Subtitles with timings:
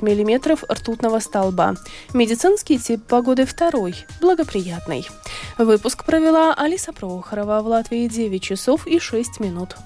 [0.00, 1.74] миллиметров ртутного столба.
[2.14, 5.06] Медицинский тип погоды второй, благоприятный.
[5.58, 9.76] Выпуск провела Алиса Прохорова в Латвии 9 часов и 6 минут.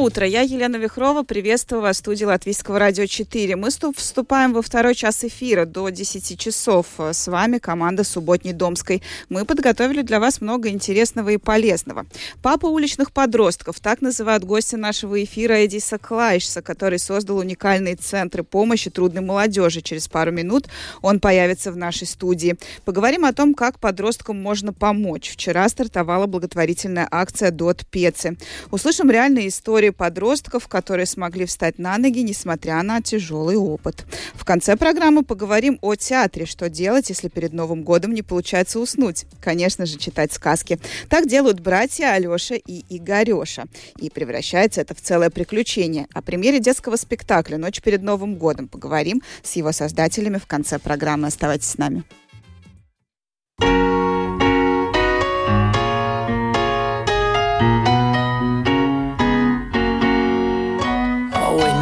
[0.00, 3.54] Утро, я Елена Вихрова, приветствую вас в студии Латвийского радио 4.
[3.56, 6.86] Мы вступаем во второй час эфира до 10 часов.
[6.98, 9.02] С вами команда Субботней Домской.
[9.28, 12.06] Мы подготовили для вас много интересного и полезного.
[12.40, 18.88] Папа уличных подростков, так называют гостя нашего эфира Эдиса Клайшса, который создал уникальные центры помощи
[18.88, 19.82] трудной молодежи.
[19.82, 20.66] Через пару минут
[21.02, 22.56] он появится в нашей студии.
[22.86, 25.30] Поговорим о том, как подросткам можно помочь.
[25.30, 28.38] Вчера стартовала благотворительная акция «Дот Пецы».
[28.70, 34.06] Услышим реальные истории истории подростков, которые смогли встать на ноги, несмотря на тяжелый опыт.
[34.34, 39.26] В конце программы поговорим о театре, что делать, если перед Новым годом не получается уснуть.
[39.40, 40.78] Конечно же, читать сказки.
[41.08, 43.64] Так делают братья Алеша и Игореша.
[44.00, 46.06] И превращается это в целое приключение.
[46.14, 51.28] О премьере детского спектакля «Ночь перед Новым годом» поговорим с его создателями в конце программы.
[51.28, 52.04] Оставайтесь с нами.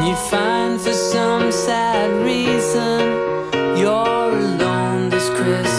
[0.09, 3.01] you find for some sad reason
[3.77, 5.78] you're alone this Christmas.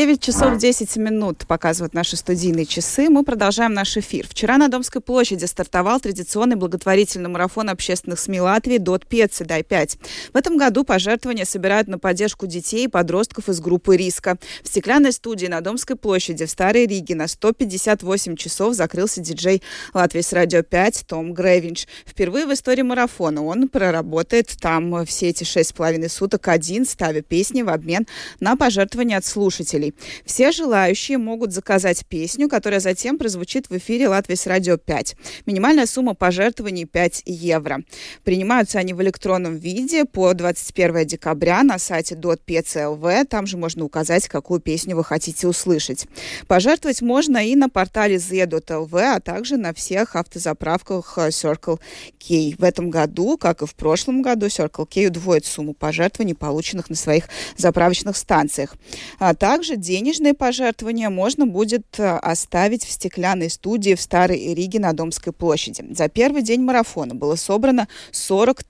[0.00, 3.10] Часов 10 минут показывают наши студийные часы.
[3.10, 4.26] Мы продолжаем наш эфир.
[4.26, 9.44] Вчера на Домской площади стартовал традиционный благотворительный марафон общественных СМИ Латвии «Дот Пецы.
[9.44, 9.98] Дай 5».
[10.32, 14.38] В этом году пожертвования собирают на поддержку детей и подростков из группы риска.
[14.62, 20.22] В стеклянной студии на Домской площади в Старой Риге на 158 часов закрылся диджей Латвии
[20.22, 21.86] с радио 5 Том Гревинч.
[22.06, 27.20] Впервые в истории марафона он проработает там все эти шесть с половиной суток один, ставя
[27.20, 28.06] песни в обмен
[28.40, 29.89] на пожертвования от слушателей.
[29.90, 29.94] Слушателей.
[30.24, 35.16] Все желающие могут заказать песню, которая затем прозвучит в эфире Латвии с радио 5.
[35.46, 37.80] Минимальная сумма пожертвований 5 евро.
[38.24, 43.24] Принимаются они в электронном виде по 21 декабря на сайте .pc.lv.
[43.26, 46.06] Там же можно указать, какую песню вы хотите услышать.
[46.46, 51.78] Пожертвовать можно и на портале z.lv, а также на всех автозаправках Circle
[52.18, 52.54] K.
[52.58, 56.96] В этом году, как и в прошлом году, Circle K удвоит сумму пожертвований, полученных на
[56.96, 57.24] своих
[57.56, 58.74] заправочных станциях.
[59.18, 64.92] А также денежные пожертвования можно будет э, оставить в стеклянной студии в Старой Риге на
[64.92, 65.84] Домской площади.
[65.90, 68.60] За первый день марафона было собрано 40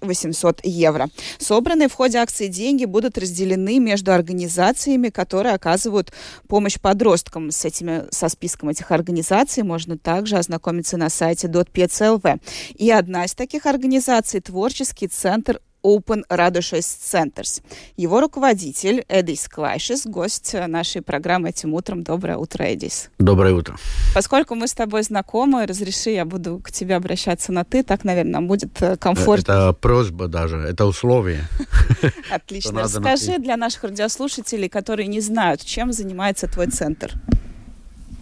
[0.00, 1.08] 800 евро.
[1.38, 6.12] Собранные в ходе акции деньги будут разделены между организациями, которые оказывают
[6.46, 7.50] помощь подросткам.
[7.50, 12.40] С этими, со списком этих организаций можно также ознакомиться на сайте .pclv.
[12.74, 17.62] И одна из таких организаций– Творческий центр Open Радушес Centers.
[17.96, 22.02] Его руководитель Эдис Клайшес, гость нашей программы этим утром.
[22.02, 23.10] Доброе утро, Эдис.
[23.18, 23.76] Доброе утро.
[24.14, 28.32] Поскольку мы с тобой знакомы, разреши, я буду к тебе обращаться на «ты», так, наверное,
[28.32, 29.52] нам будет э, комфортно.
[29.52, 31.44] Это просьба даже, это условие.
[32.30, 32.82] Отлично.
[32.82, 37.12] Расскажи для наших радиослушателей, которые не знают, чем занимается твой центр.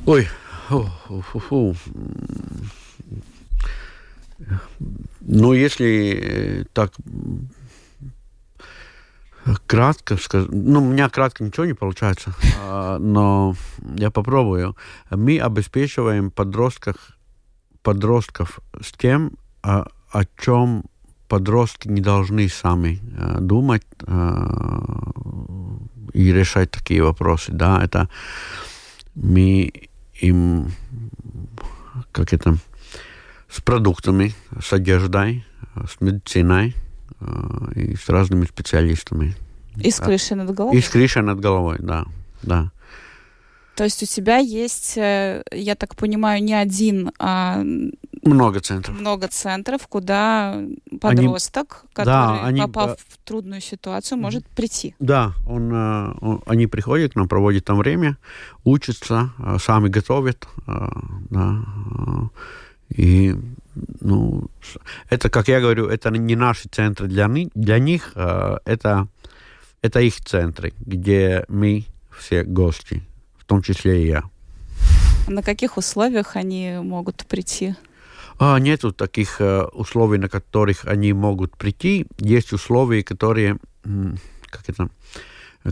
[0.07, 0.29] Ой,
[0.69, 1.77] фу, фу, фу.
[5.29, 6.93] Ну, если э, так
[9.67, 12.33] кратко сказать, ну, у меня кратко ничего не получается,
[12.63, 13.57] а, но
[13.97, 14.77] я попробую.
[15.11, 16.97] Мы обеспечиваем подростков,
[17.83, 19.33] подростков с тем,
[19.63, 20.85] о, о чем
[21.27, 24.47] подростки не должны сами э, думать э,
[26.13, 27.51] и решать такие вопросы.
[27.51, 28.09] Да, это
[29.17, 29.73] мы
[30.21, 30.71] им,
[32.13, 32.59] как это,
[33.49, 35.45] с продуктами, с одеждой,
[35.75, 36.75] с медициной
[37.21, 37.27] э,
[37.75, 39.35] и с разными специалистами.
[39.77, 40.79] И с крышей над головой?
[40.79, 42.07] И с крышей над головой, да,
[42.43, 42.71] да.
[43.77, 47.63] То есть у тебя есть, э, я так понимаю, не один, а
[48.23, 48.99] много центров.
[48.99, 50.63] Много центров, куда
[51.01, 54.95] подросток, они, который, да, они, попав в трудную ситуацию, может прийти.
[54.99, 58.17] Да, он, э, он, они приходят к нам, проводят там время,
[58.65, 60.49] учатся, сами готовят.
[60.67, 61.63] Да,
[62.89, 63.35] и
[64.01, 64.49] ну,
[65.11, 69.09] это, как я говорю, это не наши центры для, для них, а это,
[69.83, 71.85] это их центры, где мы
[72.19, 73.03] все гости,
[73.39, 74.23] в том числе и я.
[75.29, 77.75] На каких условиях они могут прийти?
[78.39, 82.07] А, нету таких uh, условий, на которых они могут прийти.
[82.19, 83.57] Есть условия, которые,
[84.51, 84.89] как это,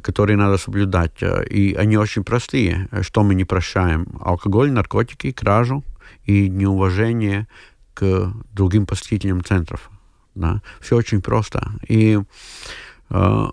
[0.01, 1.23] которые надо соблюдать.
[1.51, 2.89] И они очень простые.
[3.03, 4.07] Что мы не прощаем?
[4.21, 5.85] Алкоголь, наркотики, кражу,
[6.25, 7.47] и неуважение
[7.95, 9.91] к другим посетителям центров.
[10.35, 10.63] Да?
[10.81, 11.71] Все очень просто.
[11.89, 12.19] И
[13.11, 13.47] э,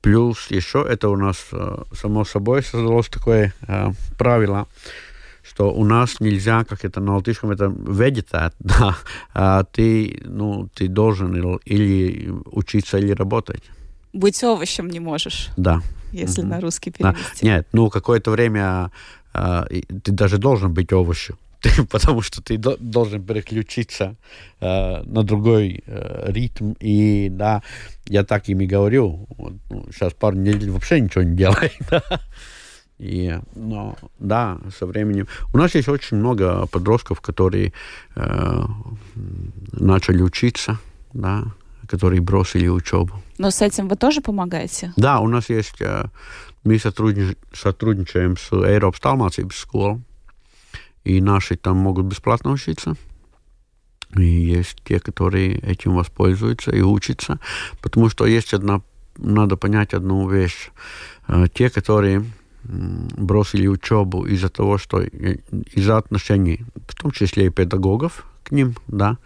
[0.00, 4.68] плюс еще это у нас э, само собой создалось такое э, правило,
[5.42, 8.96] что у нас нельзя, как это на латышском, это ведетать, да,
[9.34, 11.34] а ты, ну, ты должен
[11.64, 13.62] или учиться, или работать.
[14.12, 15.48] Быть овощем не можешь.
[15.56, 15.80] Да.
[16.12, 16.46] Если mm-hmm.
[16.46, 17.46] на русский перевести.
[17.46, 17.46] Да.
[17.46, 18.90] Нет, ну, какое-то время
[19.32, 21.36] ты даже должен быть овощем.
[21.90, 24.16] потому что ты должен переключиться
[24.60, 26.74] э, на другой э, ритм.
[26.80, 27.62] И да,
[28.06, 29.26] я так им и говорю.
[29.38, 31.72] Вот, ну, сейчас пару недель вообще ничего не делает.
[32.98, 35.26] И, но, да, со временем.
[35.52, 37.72] У нас есть очень много подростков, которые
[38.14, 38.64] э,
[39.72, 40.78] начали учиться,
[41.12, 41.44] да,
[41.88, 43.20] которые бросили учебу.
[43.38, 44.92] Но с этим вы тоже помогаете?
[44.96, 45.80] Да, у нас есть...
[45.80, 46.06] Э,
[46.64, 50.00] мы сотрудничаем, с Eiropas Talmācības школой
[51.04, 52.96] и наши там могут бесплатно учиться.
[54.16, 57.38] И есть те, которые этим воспользуются и учатся.
[57.80, 58.82] Потому что есть одна,
[59.16, 60.70] надо понять одну вещь.
[61.54, 62.24] Те, которые
[62.64, 69.18] бросили учебу из-за того, что из-за отношений, в том числе и педагогов к ним, да,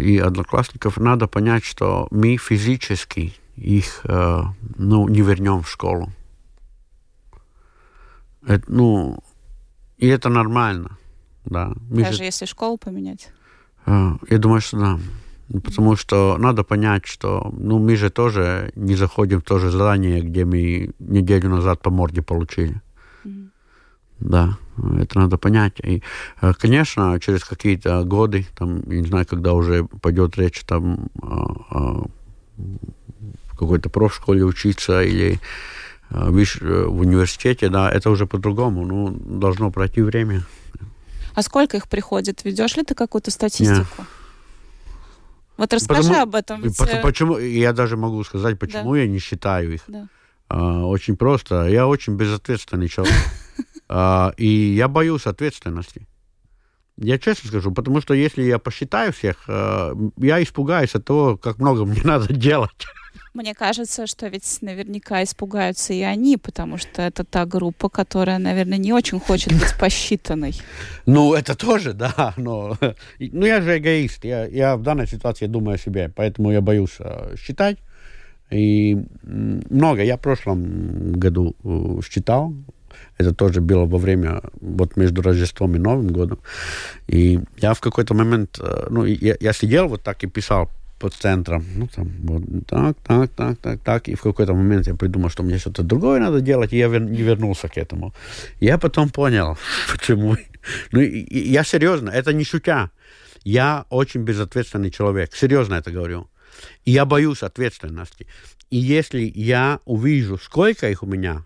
[0.00, 6.12] и одноклассников, надо понять, что мы физически их ну, не вернем в школу.
[8.46, 9.18] Это, ну,
[9.98, 10.98] и это нормально.
[11.44, 11.72] Да.
[11.90, 12.24] Мы Даже же...
[12.24, 13.28] если школу поменять?
[13.86, 14.98] А, я думаю, что да.
[15.62, 20.22] Потому что надо понять, что ну, мы же тоже не заходим в то же здание,
[20.22, 22.80] где мы неделю назад по морде получили.
[23.24, 23.48] Mm-hmm.
[24.20, 24.58] Да,
[24.98, 25.80] это надо понять.
[25.80, 26.02] И,
[26.40, 31.08] э, конечно, через какие-то годы, там, я не знаю, когда уже пойдет речь там
[33.54, 35.40] в какой-то профшколе учиться или
[36.14, 38.86] в университете, да, это уже по-другому.
[38.86, 40.42] Ну, должно пройти время.
[41.34, 42.44] А сколько их приходит?
[42.44, 43.78] Ведешь ли ты какую-то статистику?
[43.98, 44.08] Нет.
[45.56, 46.62] Вот расскажи потому, об этом.
[46.62, 46.80] Ведь...
[46.80, 49.00] Э, почему, я даже могу сказать, почему да.
[49.00, 49.82] я не считаю их.
[49.88, 50.08] Да.
[50.86, 51.66] Очень просто.
[51.66, 53.14] Я очень безответственный человек.
[54.38, 56.06] И я боюсь ответственности.
[56.96, 61.84] Я честно скажу, потому что если я посчитаю всех, я испугаюсь от того, как много
[61.84, 62.86] мне надо делать.
[63.34, 68.78] Мне кажется, что ведь наверняка испугаются и они, потому что это та группа, которая, наверное,
[68.78, 70.54] не очень хочет быть посчитанной.
[71.04, 72.78] Ну, это тоже, да, но
[73.18, 74.24] ну, я же эгоист.
[74.24, 77.78] Я, я в данной ситуации думаю о себе, поэтому я боюсь э, считать.
[78.50, 80.04] И много.
[80.04, 82.54] Я в прошлом году э, считал.
[83.18, 86.38] Это тоже было во время, вот между Рождеством и Новым годом.
[87.08, 91.14] И я в какой-то момент, э, ну, я, я сидел вот так и писал под
[91.14, 91.64] центром.
[91.76, 94.08] Ну, там, вот так, так, так, так, так.
[94.08, 97.22] И в какой-то момент я придумал, что мне что-то другое надо делать, и я не
[97.22, 98.14] вернулся к этому.
[98.60, 99.58] Я потом понял,
[99.92, 100.36] почему.
[100.92, 102.90] Ну, я серьезно, это не шутя.
[103.44, 105.34] Я очень безответственный человек.
[105.34, 106.28] Серьезно это говорю.
[106.86, 108.26] И я боюсь ответственности.
[108.70, 111.44] И если я увижу, сколько их у меня,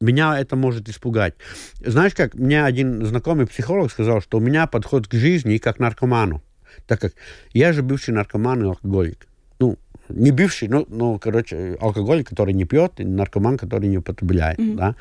[0.00, 1.34] меня это может испугать.
[1.80, 6.42] Знаешь, как мне один знакомый психолог сказал, что у меня подход к жизни как наркоману
[6.86, 7.14] так как
[7.52, 9.26] я же бывший наркоман и алкоголик.
[9.58, 9.78] Ну,
[10.08, 14.76] не бывший, но, но короче, алкоголик, который не пьет, и наркоман, который не употребляет, mm-hmm.
[14.76, 14.96] да.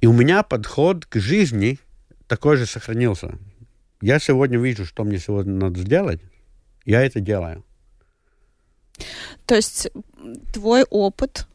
[0.00, 1.78] И у меня подход к жизни
[2.26, 3.38] такой же сохранился.
[4.00, 6.20] Я сегодня вижу, что мне сегодня надо сделать,
[6.84, 7.64] я это делаю.
[9.46, 9.90] То есть
[10.52, 11.46] твой опыт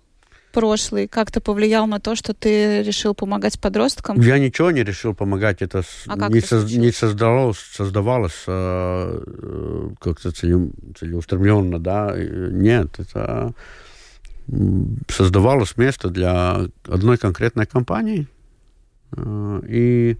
[0.51, 4.19] прошлый как-то повлиял на то, что ты решил помогать подросткам?
[4.21, 5.61] Я ничего не решил помогать.
[5.61, 12.15] Это а не, со, не создавалось, создавалось э, э, как-то целе, целеустремленно, да.
[12.17, 13.53] Нет, это
[15.07, 18.27] создавалось место для одной конкретной компании.
[19.15, 20.17] Э, и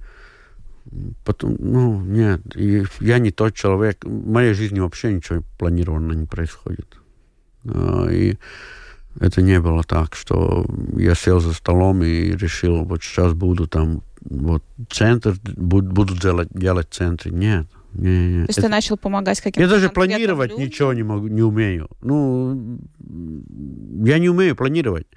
[1.25, 4.03] потом, ну, нет, и я не тот человек.
[4.03, 6.98] В моей жизни вообще ничего планированно не происходит.
[7.65, 8.38] И
[9.20, 14.01] это не было так, что я сел за столом и решил, вот сейчас буду там,
[14.22, 17.32] вот центр, буду, буду делать, делать центр.
[17.32, 17.68] Нет.
[17.94, 18.46] Не, не.
[18.46, 20.66] То есть это, ты начал помогать каким-то Я даже планировать людям?
[20.66, 21.89] ничего не, могу, не умею.
[22.01, 22.80] Ну,
[24.06, 25.08] я не умею планировать.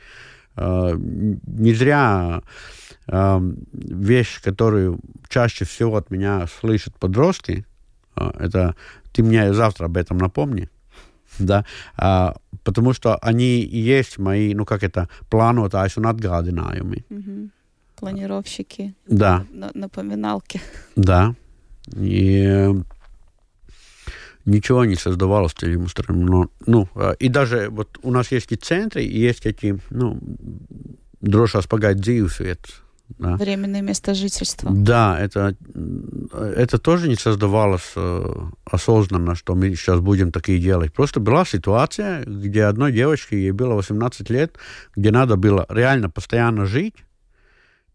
[0.55, 0.99] Uh,
[1.47, 2.43] не зря
[3.07, 7.65] uh, вещь, которую чаще всего от меня слышат подростки,
[8.17, 8.77] uh, это
[9.15, 10.69] ты мне завтра об этом напомни
[11.39, 11.65] да,
[11.97, 12.35] а,
[12.65, 17.05] потому что они и есть мои, ну как это, планотājs un atgādinājumi.
[17.11, 17.51] Угу.
[17.97, 18.95] Планировщики.
[19.07, 19.47] Да.
[19.75, 20.61] Напоминалки.
[20.97, 21.35] Да.
[21.97, 22.69] И
[24.45, 26.27] ничего не создавалось телемустром.
[26.27, 30.19] Но, ну, а, и даже вот у нас есть и центры, и есть эти, ну,
[31.23, 32.82] drošās pagaidu dzīvesvietas.
[33.19, 33.37] Да.
[33.37, 34.71] Временное место жительства.
[34.73, 35.57] Да, это,
[36.33, 40.93] это тоже не создавалось э, осознанно, что мы сейчас будем такие делать.
[40.93, 44.57] Просто была ситуация, где одной девочке, ей было 18 лет,
[44.97, 46.97] где надо было реально постоянно жить,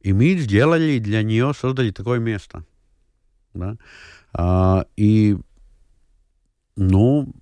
[0.01, 2.63] и мы сделали для нее, создали такое место.
[3.53, 3.77] Да?
[4.33, 5.37] А, и,
[6.75, 7.33] ну,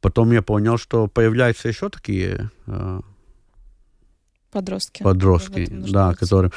[0.00, 2.50] потом я понял, что появляются еще такие...
[4.54, 5.02] А, Подростки.
[5.02, 6.52] Подростки, да, которые...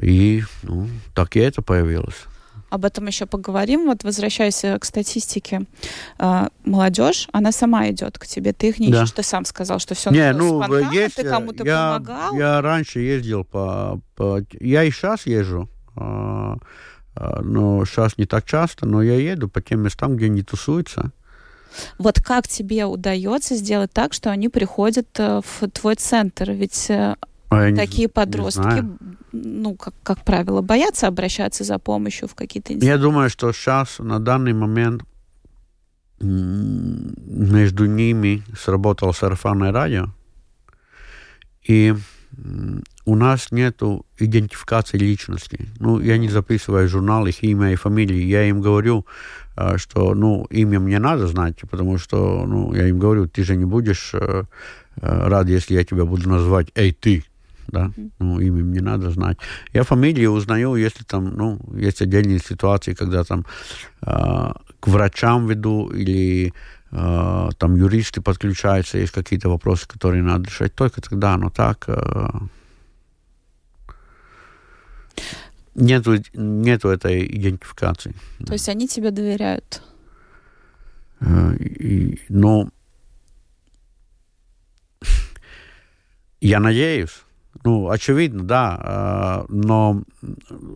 [0.00, 2.26] И, ну, так и это появилось.
[2.70, 3.84] Об этом еще поговорим.
[3.84, 5.66] Вот возвращаясь к статистике,
[6.18, 8.54] э, молодежь, она сама идет к тебе.
[8.54, 9.16] Ты их не ищешь, да.
[9.16, 12.34] ты сам сказал, что все не, ну, есть, ты кому-то я, помогал.
[12.34, 14.40] Я раньше ездил по, по...
[14.58, 15.68] Я и сейчас езжу.
[15.96, 16.56] Э,
[17.16, 21.12] э, но сейчас не так часто, но я еду по тем местам, где не тусуются.
[21.98, 26.50] Вот как тебе удается сделать так, что они приходят э, в твой центр?
[26.50, 27.16] Ведь э,
[27.48, 28.98] а такие не, подростки, не
[29.32, 34.18] ну, как, как правило, боятся обращаться за помощью в какие-то Я думаю, что сейчас, на
[34.20, 35.02] данный момент,
[36.20, 40.06] между ними сработало сарафанное радио,
[41.66, 41.94] и
[43.04, 43.82] у нас нет
[44.18, 45.68] идентификации личности.
[45.78, 48.22] Ну, я не записываю журнал их имя и фамилии.
[48.22, 49.06] Я им говорю,
[49.76, 53.64] что, ну, имя мне надо знать, потому что, ну, я им говорю, ты же не
[53.64, 54.44] будешь э,
[54.96, 57.24] э, рад, если я тебя буду называть «Эй, ты!»
[57.68, 59.38] да, ну, имя мне надо знать.
[59.72, 63.46] Я фамилии узнаю, если там, ну, есть отдельные ситуации, когда там
[64.02, 66.52] э, к врачам веду или
[66.90, 71.84] э, там юристы подключаются, есть какие-то вопросы, которые надо решать, только тогда, но так...
[71.88, 72.30] Э,
[75.74, 78.14] Нету, нету этой идентификации.
[78.46, 79.82] То есть они тебе доверяют?
[81.20, 82.68] Э, и, ну,
[86.40, 87.22] я надеюсь.
[87.64, 89.44] Ну, очевидно, да.
[89.48, 90.02] Э, но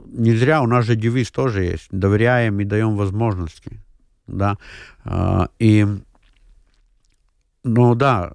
[0.06, 1.88] не зря у нас же девиз тоже есть.
[1.90, 3.80] Доверяем и даем возможности.
[4.26, 4.56] Да.
[5.04, 5.86] Э, и,
[7.64, 8.32] ну да,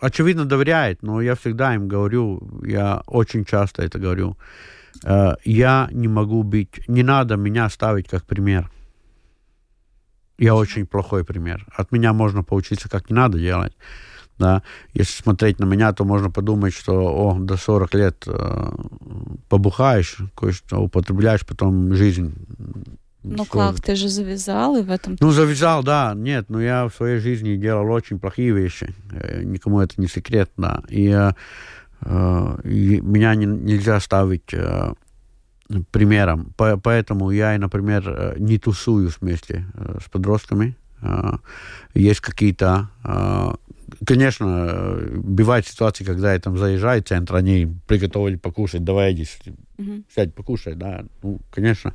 [0.00, 4.36] очевидно, доверяет, но я всегда им говорю, я очень часто это говорю,
[5.44, 8.70] я не могу быть, не надо меня ставить как пример.
[10.38, 11.66] Я очень плохой пример.
[11.76, 13.76] От меня можно поучиться, как не надо делать.
[14.38, 14.62] Да.
[14.94, 18.70] Если смотреть на меня, то можно подумать, что о, до 40 лет э,
[19.48, 22.34] побухаешь, кое-что употребляешь, потом жизнь
[23.24, 23.58] ну что...
[23.58, 25.16] как, ты же завязал и в этом...
[25.18, 29.80] Ну, завязал, да, нет, но я в своей жизни делал очень плохие вещи, э, никому
[29.80, 31.32] это не секрет, да, и, э, э,
[32.04, 34.92] и меня не, нельзя ставить э,
[35.90, 41.32] примером, По, поэтому я, например, э, не тусую вместе э, с подростками, э,
[41.94, 43.52] есть какие-то э,
[44.04, 49.26] конечно, бывают ситуации, когда я там заезжаю в центр, они приготовили покушать, давай иди,
[49.78, 50.02] угу.
[50.14, 51.94] сядь, покушай, да, ну, конечно.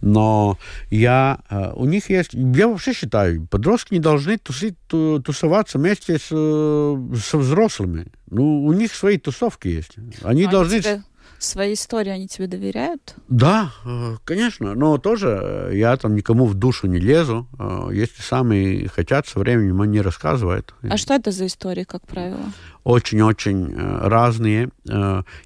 [0.00, 0.58] Но
[0.90, 6.28] я, э, у них есть, я вообще считаю, подростки не должны тусить, тусоваться вместе с,
[6.28, 8.06] со взрослыми.
[8.30, 9.96] Ну, у них свои тусовки есть.
[10.22, 10.80] Они а должны...
[10.80, 11.02] Тебе
[11.44, 13.14] свои истории, они тебе доверяют?
[13.28, 17.46] Да, э, конечно, но тоже э, я там никому в душу не лезу.
[17.58, 20.74] Э, если сами хотят, со временем они рассказывают.
[20.82, 22.52] А что это за истории, как правило?
[22.84, 24.68] Очень-очень разные.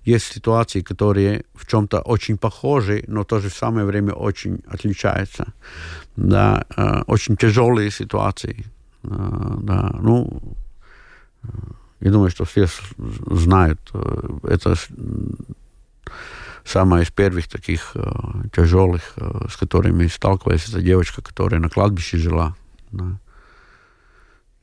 [0.05, 5.47] Есть ситуации, которые в чем-то очень похожи, но в то же самое время очень отличаются.
[6.17, 6.65] Да,
[7.07, 8.65] очень тяжелые ситуации.
[9.03, 10.41] Да, ну,
[12.01, 12.67] я думаю, что все
[13.31, 13.81] знают.
[14.43, 14.75] Это
[16.65, 18.03] самая из первых таких э,
[18.55, 22.55] тяжелых, э, с которыми сталкивалась эта девочка, которая на кладбище жила.
[22.93, 23.19] Да.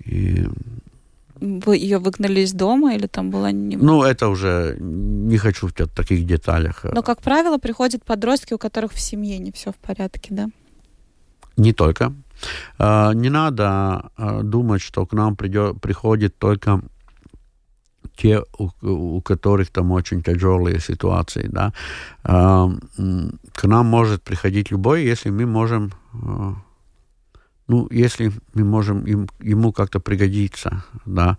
[0.05, 0.47] И...
[1.41, 3.51] Вы ее выгнали из дома или там была...
[3.51, 3.75] Не...
[3.75, 6.83] Ну, это уже не хочу в таких деталях.
[6.83, 10.47] Но, как правило, приходят подростки, у которых в семье не все в порядке, да?
[11.57, 12.13] Не только.
[12.77, 16.81] Э, не надо э, думать, что к нам придет, приходит только
[18.15, 21.73] те, у, у которых там очень тяжелые ситуации, да,
[23.55, 26.55] к нам может приходить любой, если мы можем, а,
[27.67, 31.37] ну, если мы можем им, ему как-то пригодиться, да,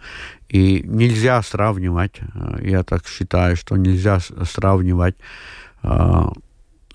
[0.48, 5.16] и нельзя сравнивать, а, я так считаю, что нельзя сравнивать
[5.82, 6.32] а,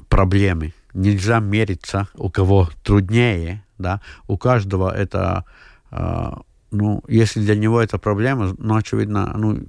[0.09, 5.45] проблемы, нельзя мериться, у кого труднее, да, у каждого это
[6.71, 9.59] ну, если для него это проблема, ну, очевидно, ну,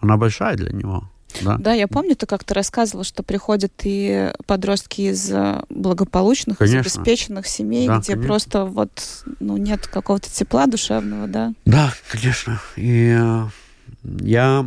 [0.00, 1.04] она большая для него.
[1.42, 1.56] Да?
[1.58, 6.78] да, я помню, ты как-то рассказывал, что приходят и подростки из э, благополучных, конечно.
[6.78, 8.26] из обеспеченных семей, да, где конечно.
[8.26, 11.52] просто вот ну, нет какого-то тепла душевного, да?
[11.64, 12.60] Да, конечно.
[12.76, 13.44] И э,
[14.20, 14.66] я,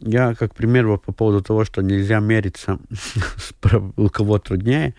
[0.00, 2.78] я как пример по поводу того, что нельзя мериться,
[3.96, 4.94] у кого труднее,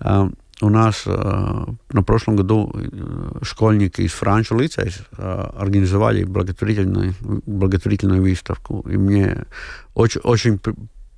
[0.00, 7.14] э, у нас э, на прошлом году э, школьники из Франчо лицея э, организовали благотворительную,
[7.46, 8.80] благотворительную выставку.
[8.88, 9.46] И мне
[9.94, 10.60] очень, очень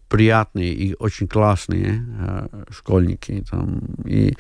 [0.09, 3.45] приятные и очень классные э, школьники.
[3.51, 4.37] Там, и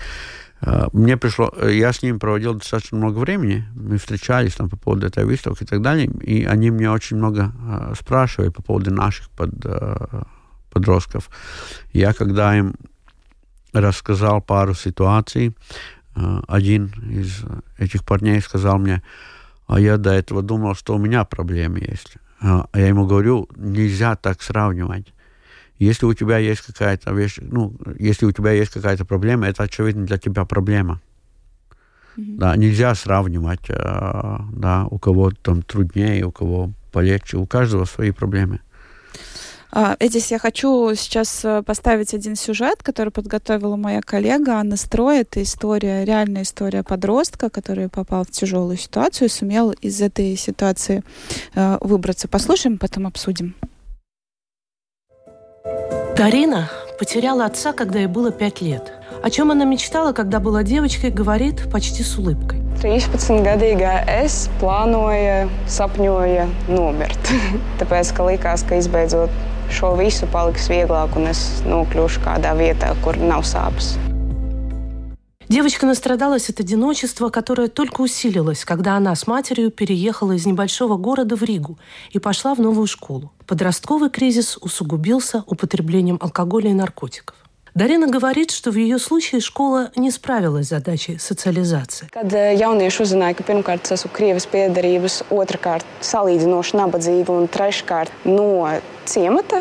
[0.63, 5.07] э, мне пришло, я с ними проводил достаточно много времени, мы встречались там по поводу
[5.07, 9.29] этой выставки и так далее, и они мне очень много э, спрашивали по поводу наших
[9.31, 10.23] под, э,
[10.71, 11.29] подростков.
[11.93, 12.75] Я когда им
[13.81, 15.57] рассказал пару ситуаций.
[16.49, 17.45] Один из
[17.79, 19.03] этих парней сказал мне,
[19.67, 22.17] а я до этого думал, что у меня проблемы есть.
[22.41, 25.13] А я ему говорю, нельзя так сравнивать.
[25.79, 30.07] Если у тебя есть какая-то вещь, ну, если у тебя есть какая-то проблема, это очевидно
[30.07, 31.01] для тебя проблема.
[32.17, 32.37] Mm-hmm.
[32.39, 38.61] Да, нельзя сравнивать, да, у кого там труднее, у кого полегче, у каждого свои проблемы.
[39.79, 45.19] А, Эдис, я хочу сейчас э, поставить один сюжет, который подготовила моя коллега Анна Строй.
[45.19, 51.05] Это история, реальная история подростка, который попал в тяжелую ситуацию и сумел из этой ситуации
[51.55, 52.27] э, выбраться.
[52.27, 53.55] Послушаем, потом обсудим.
[56.17, 58.95] Дарина потеряла отца, когда ей было пять лет.
[59.23, 62.63] О чем она мечтала, когда была девочкой, говорит почти с улыбкой.
[62.81, 67.31] 13-gadīgā es plānoju, sapņoju nomirt.
[67.77, 69.29] Tāpēc, ka likās, ka izbeidzot
[69.71, 73.97] šo visu paliks vieglāk un es nokļūšu kādā vietā, kur nav sāpes.
[75.49, 81.37] Девочка настрадалась от одиночества, которое только усилилось, когда она с матерью переехала из небольшого города
[81.37, 81.79] в Ригу
[82.11, 83.31] и пошла в новую школу.
[83.47, 87.37] Подростковый кризис усугубился употреблением алкоголя и наркотиков.
[87.77, 92.09] Дарина говорит, что в ее случае школа не справилась с задачей социализации.
[92.09, 98.81] Kad jaunieši uzzināja, ka pirmkārt es esmu Krievijas piedarības, otrkārt salīdzinoši nabadzīga un treškārt no
[99.05, 99.61] ciemata,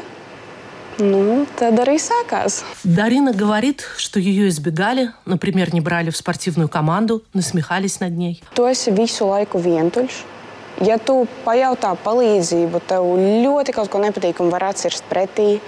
[0.97, 2.63] ну, тогда и сакас.
[2.85, 8.41] Дарина говорит, что ее избегали, например, не брали в спортивную команду, насмехались над ней.
[8.53, 10.23] То есть вису лайку vientuļš,
[10.83, 13.05] Ja tu pajautā palīdzību, tev
[13.43, 15.61] ļoti kaut ko nepatīkamu var atcirst pretī.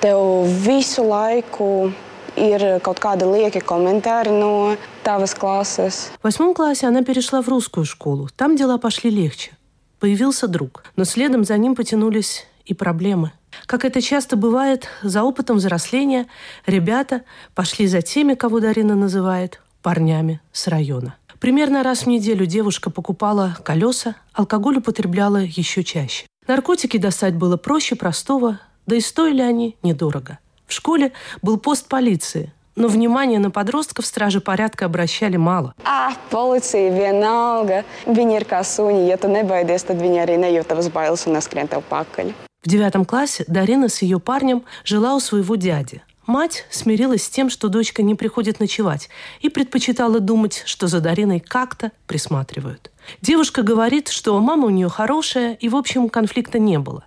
[0.00, 1.90] Tev visu laiku
[2.36, 6.10] ir kaut kādi lieki комментарии но тавas класses.
[6.20, 8.28] В восьмом классе она перешла в русскую школу.
[8.36, 9.52] Там дела пошли легче.
[9.98, 13.32] Появился друг, но следом за ним потянулись и проблемы.
[13.66, 16.26] Как это часто бывает, за опытом взросления
[16.66, 17.22] ребята
[17.54, 21.16] пошли за теми, кого Дарина называет парнями с района.
[21.40, 26.26] Примерно раз в неделю девушка покупала колеса, алкоголь употребляла еще чаще.
[26.46, 30.38] Наркотики достать было проще простого, да и стоили они недорого.
[30.66, 35.74] В школе был пост полиции, но внимание на подростков стражи порядка обращали мало.
[35.84, 37.84] А, полиция vienalga.
[38.06, 39.08] Viņi ir kā suņi.
[39.08, 42.34] Ja tu nebaidies, tad viņi arī nejūt tavas bailes un neskrien tev pakaļ.
[42.64, 46.02] В девятом классе Дарина с ее парнем жила у своего дяди.
[46.26, 49.08] Мать смирилась с тем, что дочка не приходит ночевать,
[49.40, 52.90] и предпочитала думать, что за Дариной как-то присматривают.
[53.22, 57.04] Девушка говорит, что мама у нее хорошая, и, в общем, конфликта не было.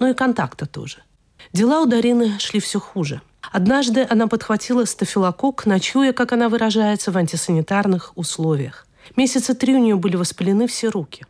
[0.00, 0.98] Но и контакта тоже.
[1.52, 3.20] Дела у Дарины шли все хуже.
[3.52, 8.86] Однажды она подхватила стафилококк, ночуя, как она выражается, в антисанитарных условиях.
[9.16, 11.24] Месяца три у нее были воспалены все руки.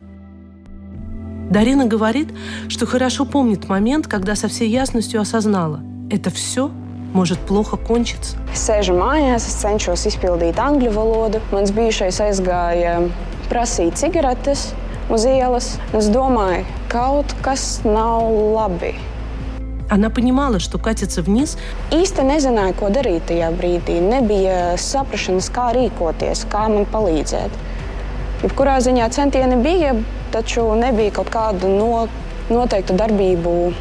[1.49, 2.29] Дарина говорит,
[2.69, 5.81] что хорошо помнит момент, когда со всей ясностью осознала–
[6.11, 6.71] это все
[7.13, 8.37] может плохо кончиться.
[8.53, 11.41] Sēžu mājās, es cenšos izpildīt angļu valodu.
[11.51, 12.97] Mans bijušais aizgāja
[13.49, 14.69] prasīt cigaretes
[15.11, 15.75] uz ielas.
[15.93, 18.95] Es domāju, kaut kas nav labi.
[19.89, 21.57] Она понимала, что катится вниз,
[21.91, 23.99] Īsti nezināju, ko darīt tajā brīdī.
[23.99, 27.51] Nebija saprašanas, kā rīkoties, kā man palīdzēt.
[28.41, 29.91] Jebkurā ziņā centieni bija,
[30.31, 32.07] taču nebija kaut kāda no,
[32.49, 33.73] noteikta darbību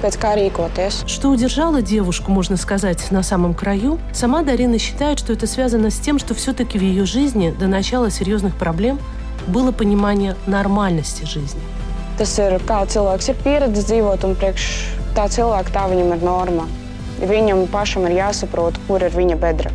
[0.00, 1.06] pēc kā rīkoties.
[1.06, 3.98] что удержало девушку, можно сказать, на самом краю.
[4.14, 8.10] Сама Дарина считает, что это связано с тем, что все-таки в ее жизни до начала
[8.10, 8.98] серьезных проблем
[9.50, 11.60] было понимание нормальности жизни.
[12.18, 14.64] Tas ir kā cilvēks ir pieredzējis dzīvot, un priekš
[15.16, 16.66] tā cilvēka tā viņam ir norma.
[17.20, 19.72] Viņam pašam ir jāsaprot, kur ir viņa bedra.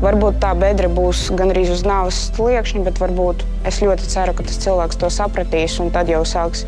[0.00, 4.44] Varbūt tā bedra būs gan arī uz nāves sliekšņa, bet varbūt es ļoti ceru, ka
[4.44, 6.66] tas cilvēks to sapratīs un tad jau sāks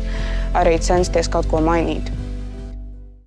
[0.57, 2.09] arī censties kaut ko mainīt.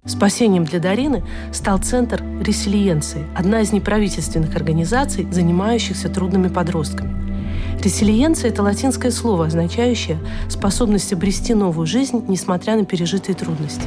[0.04, 7.31] Спасением для Дарины стал Центр «Ресилиенции», одна из неправительственных организаций, занимающихся трудными подростками.
[7.82, 13.82] Ресилиенция– это латинское слово, означающее способность обрести новую жизнь, несмотря на пережитые трудности.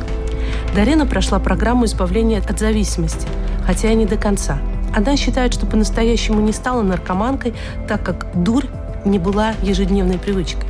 [0.76, 3.28] Дарина прошла программу избавления от зависимости,
[3.66, 4.60] хотя и не до конца.
[4.96, 7.54] Она считает, что по-настоящему не стала наркоманкой,
[7.88, 8.66] так как дурь
[9.06, 10.70] не была ежедневной привычкой.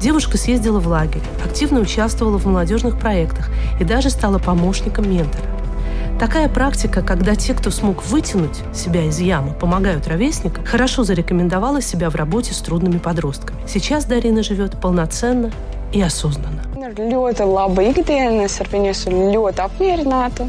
[0.00, 5.44] Девушка съездила в лагерь, активно участвовала в молодежных проектах и даже стала помощником ментора.
[6.18, 12.08] Такая практика, когда те, кто смог вытянуть себя из ямы, помогают ровесникам, хорошо зарекомендовала себя
[12.08, 13.58] в работе с трудными подростками.
[13.66, 15.50] Сейчас Дарина живет полноценно
[15.92, 16.62] и осознанно.
[16.96, 20.46] Ļoti laba ikdiena, ar viņu esmu ļoti apmierināta.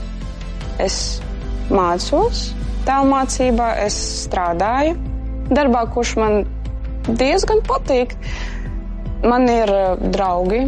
[0.80, 1.19] Es
[1.67, 2.53] mācos,
[2.88, 4.95] tālmācībā, es strādāju
[5.51, 6.45] darbā, kurš man
[7.08, 8.15] diezgan patīk.
[9.25, 10.62] Man ir eh, draugi.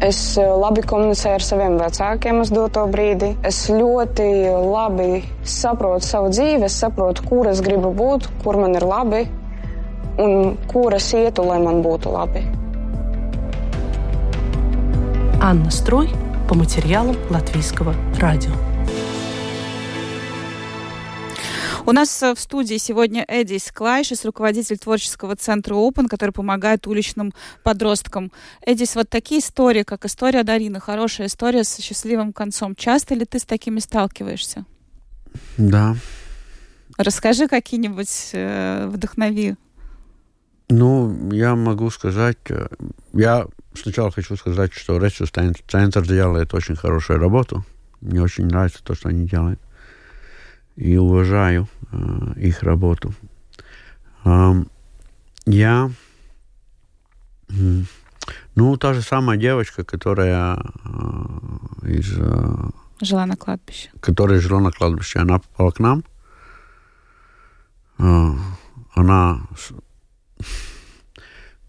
[0.00, 3.34] Es eh, labi komunicēju ar saviem vecākiem uz doto brīdi.
[3.44, 4.28] Es ļoti
[4.64, 9.26] labi saprotu savu dzīvi, es saprotu, kur es gribu būt, kur man ir labi
[10.20, 12.46] un kur es ietu, lai man būtu labi.
[15.42, 16.10] Анна Строй
[16.48, 18.52] по материалам Латвийского радио.
[21.87, 27.31] У нас э, в студии сегодня Эдис Клайшис, руководитель творческого центра Open, который помогает уличным
[27.61, 28.31] подросткам.
[28.65, 32.75] Эдис, вот такие истории, как история Дарины, хорошая история с счастливым концом.
[32.75, 34.65] Часто ли ты с такими сталкиваешься?
[35.57, 35.95] Да.
[36.97, 39.55] Расскажи какие-нибудь, э, вдохнови.
[40.69, 42.67] Ну, я могу сказать, э,
[43.13, 43.45] я
[43.75, 45.31] сначала хочу сказать, что Ресурс
[45.67, 47.63] Центр делает очень хорошую работу.
[48.01, 49.59] Мне очень нравится то, что они делают.
[50.75, 53.13] И уважаю э, их работу.
[54.23, 54.67] Ам,
[55.45, 55.89] я,
[57.49, 57.87] м,
[58.55, 62.69] ну, та же самая девочка, которая э, из э,
[63.01, 63.89] Жила на кладбище.
[63.99, 66.03] которая жила на кладбище, она попала к нам.
[67.97, 68.35] А,
[68.95, 69.41] Она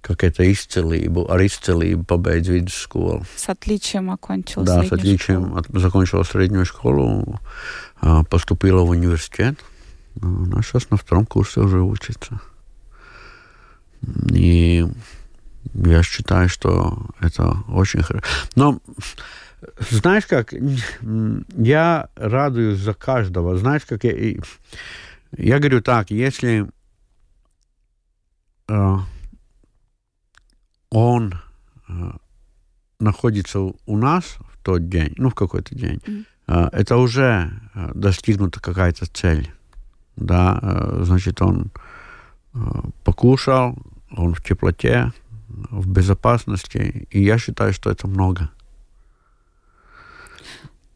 [0.06, 3.24] как это изцелību, ar изцелību pabeidz vidusskolu.
[3.36, 5.42] С отличием окончила Да, с отличием.
[5.46, 5.56] школу.
[5.58, 7.40] От- закончила среднюю школу,
[8.00, 9.56] а, поступила в университет.
[10.22, 12.40] А Она сейчас на втором курсе уже учится.
[14.32, 14.86] И
[15.74, 18.24] я считаю, что это очень хорошо.
[18.54, 18.80] Но
[19.90, 20.54] знаешь как,
[21.56, 23.58] я радуюсь за каждого.
[23.58, 24.12] Знаешь, как я,
[25.36, 26.66] я говорю так, если
[28.68, 28.96] э,
[30.90, 31.34] он
[31.88, 32.10] э,
[33.00, 36.70] находится у нас в тот день, ну, в какой-то день, mm-hmm.
[36.72, 37.52] это уже
[37.94, 39.52] достигнута какая-то цель.
[40.16, 40.58] Да,
[41.02, 41.70] значит, он
[43.04, 43.76] покушал,
[44.10, 45.12] он в теплоте,
[45.48, 48.50] в безопасности, и я считаю, что это много.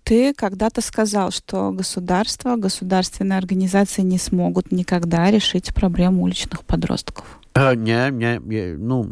[0.05, 7.39] Ты когда-то сказал, что государство, государственные организации не смогут никогда решить проблему уличных подростков.
[7.55, 9.11] А, не, не, не, ну,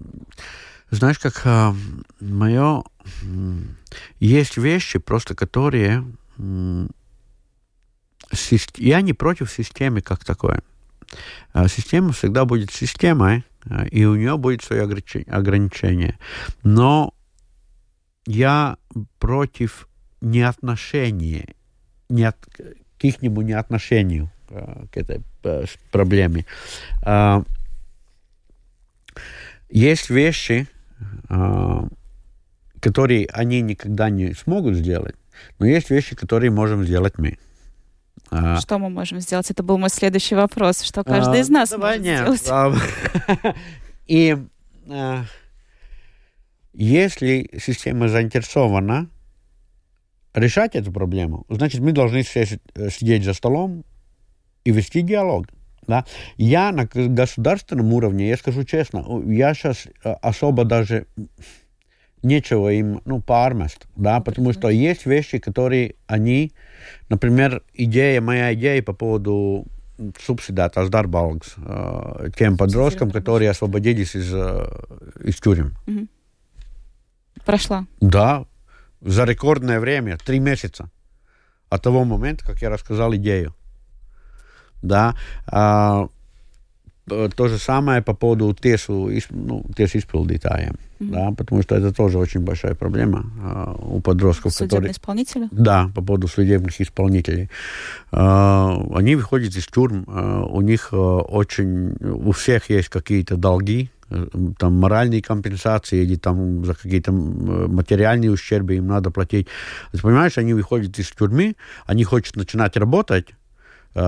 [0.90, 1.74] знаешь, как а,
[2.20, 2.82] мое...
[4.20, 6.04] Есть вещи просто, которые...
[8.76, 10.58] Я не против системы как такой.
[11.52, 16.18] А система всегда будет системой, а, и у нее будет свои ограничения.
[16.62, 17.14] Но
[18.26, 18.76] я
[19.18, 19.88] против
[20.20, 21.54] неотношения,
[22.08, 22.36] не от,
[22.98, 25.22] к их неотношению к этой
[25.90, 26.46] проблеме.
[29.70, 30.66] Есть вещи,
[32.80, 35.16] которые они никогда не смогут сделать,
[35.58, 37.38] но есть вещи, которые можем сделать мы.
[38.30, 38.60] А.
[38.60, 39.50] Что мы можем сделать?
[39.50, 40.82] Это был мой следующий вопрос.
[40.82, 42.40] Что каждый а, из нас давай, может нет.
[42.40, 42.78] сделать?
[44.06, 44.36] И
[44.90, 45.24] а,
[46.74, 49.08] если система заинтересована
[50.34, 53.84] решать эту проблему, значит, мы должны сидеть за столом
[54.64, 55.46] и вести диалог.
[55.88, 56.04] Да?
[56.36, 59.88] Я на государственном уровне, я скажу честно, я сейчас
[60.22, 61.06] особо даже
[62.22, 66.52] нечего им ну, pārmest, да, потому что есть вещи, которые они,
[67.08, 69.66] например, идея, моя идея по поводу
[69.98, 74.66] darba algas э, тем подросткам, которые освободились из, э,
[75.24, 75.74] из тюрем.
[75.86, 76.06] Угу.
[77.44, 77.86] Прошла?
[78.00, 78.44] Да,
[79.00, 80.90] за рекордное время, три месяца
[81.68, 83.54] от того момента, как я рассказал идею.
[84.82, 85.14] Да,
[85.46, 86.08] а,
[87.08, 91.10] то же самое по поводу тесу, ну, тес исполнителям, mm-hmm.
[91.10, 94.92] да, потому что это тоже очень большая проблема а, у подростков, Судебные которые...
[94.92, 95.48] исполнители?
[95.50, 97.48] Да, по поводу судебных исполнителей.
[98.12, 101.96] А, они выходят из тюрьм, а, у них а, очень...
[102.00, 104.26] У всех есть какие-то долги, э,
[104.58, 109.48] там моральные компенсации или там за какие-то материальные ущербы им надо платить.
[109.92, 111.54] Ты понимаешь, они выходят из тюрьмы,
[111.86, 113.47] они хотят начинать работать, Э,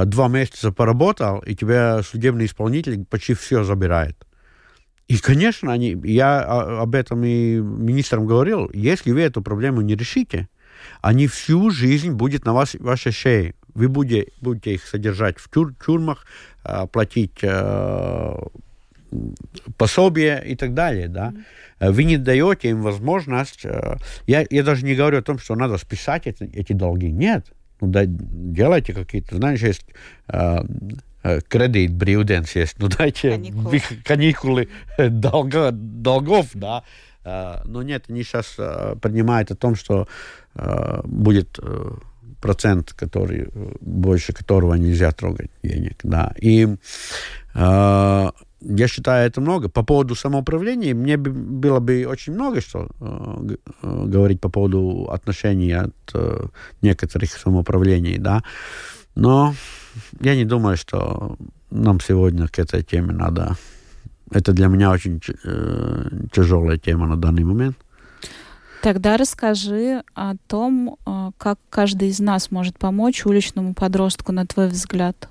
[0.07, 4.17] два месяца поработал, и тебя судебный исполнитель почти все забирает.
[5.11, 10.49] И, конечно, они, я об этом и министрам говорил, если вы эту проблему не решите,
[11.03, 13.55] они всю жизнь будут на вас, вашей шее.
[13.75, 16.27] Вы будете, будете их содержать в тюр, тюрьмах,
[16.65, 18.37] э, платить э,
[19.77, 21.35] пособия и так далее, да.
[21.81, 23.65] Вы не даете им возможность...
[23.65, 23.97] Э,
[24.29, 27.11] я, я даже не говорю о том, что надо списать эти, эти долги.
[27.11, 29.85] Нет ну, да, делайте какие-то, знаешь, есть
[30.29, 30.61] э,
[31.49, 36.83] кредит брīvdienas есть, ну дайте каникулы, каникулы долго, долгов, да.
[37.23, 38.55] Но нет, они сейчас
[39.03, 40.09] принимают о том, что
[41.05, 41.59] будет
[42.41, 43.49] процент, который,
[43.81, 46.33] больше которого нельзя трогать денег, да.
[46.41, 46.67] И
[48.61, 49.69] я считаю, это много.
[49.69, 55.73] По поводу самоуправления, мне было бы очень много что э, э, говорить по поводу отношений
[55.73, 56.47] от э,
[56.83, 58.43] некоторых самоуправлений, да.
[59.15, 59.55] Но
[60.21, 61.37] я не думаю, что
[61.71, 63.57] нам сегодня к этой теме надо...
[64.31, 67.77] Это для меня очень э, тяжелая тема на данный момент.
[68.83, 74.69] Тогда расскажи о том, э, как каждый из нас может помочь уличному подростку, на твой
[74.69, 75.29] взгляд.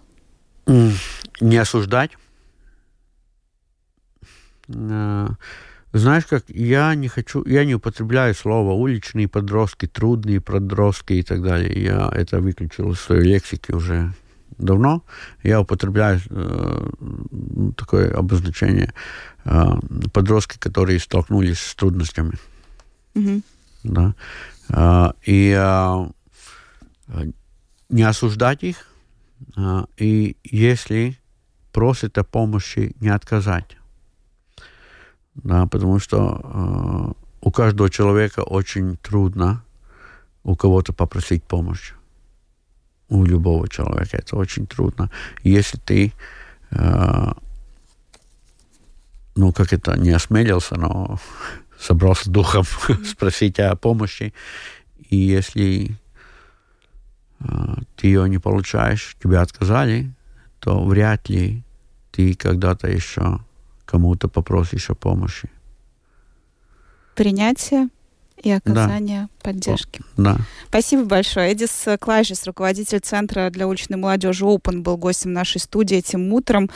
[0.65, 2.11] Не осуждать
[5.91, 11.41] знаешь, как я не хочу, я не употребляю слово уличные подростки, трудные подростки и так
[11.41, 11.83] далее.
[11.83, 14.13] Я это выключил из своей лексики уже
[14.59, 15.03] давно.
[15.41, 16.89] Я употребляю э,
[17.75, 18.93] такое обозначение
[19.45, 19.65] э,
[20.13, 22.33] подростки, которые столкнулись с трудностями.
[23.15, 23.43] Mm-hmm.
[23.85, 24.15] Да.
[24.69, 26.05] Э, и э,
[27.89, 28.85] не осуждать их,
[29.57, 31.17] э, и если
[31.71, 33.78] просят о помощи, не отказать
[35.43, 39.63] да, потому что э, у каждого человека очень трудно
[40.43, 41.93] у кого-то попросить помощь.
[43.09, 45.09] У любого человека это очень трудно.
[45.43, 46.13] Если ты,
[46.71, 47.31] э,
[49.35, 51.19] ну, как это, не осмелился, но
[51.79, 52.63] собрался духом
[53.05, 54.33] спросить о помощи,
[55.09, 55.97] и если
[57.39, 57.45] э,
[57.95, 60.11] ты ее не получаешь, тебя отказали,
[60.59, 61.63] то вряд ли
[62.11, 63.39] ты когда-то еще
[63.89, 65.49] кому-то попросишь о помощи.
[67.15, 67.89] Принятие
[68.41, 69.43] и оказания да.
[69.43, 70.01] поддержки.
[70.17, 70.37] Да.
[70.67, 71.53] Спасибо большое.
[71.53, 76.69] Эдис Клайшис, руководитель Центра для уличной молодежи Open, был гостем нашей студии этим утром.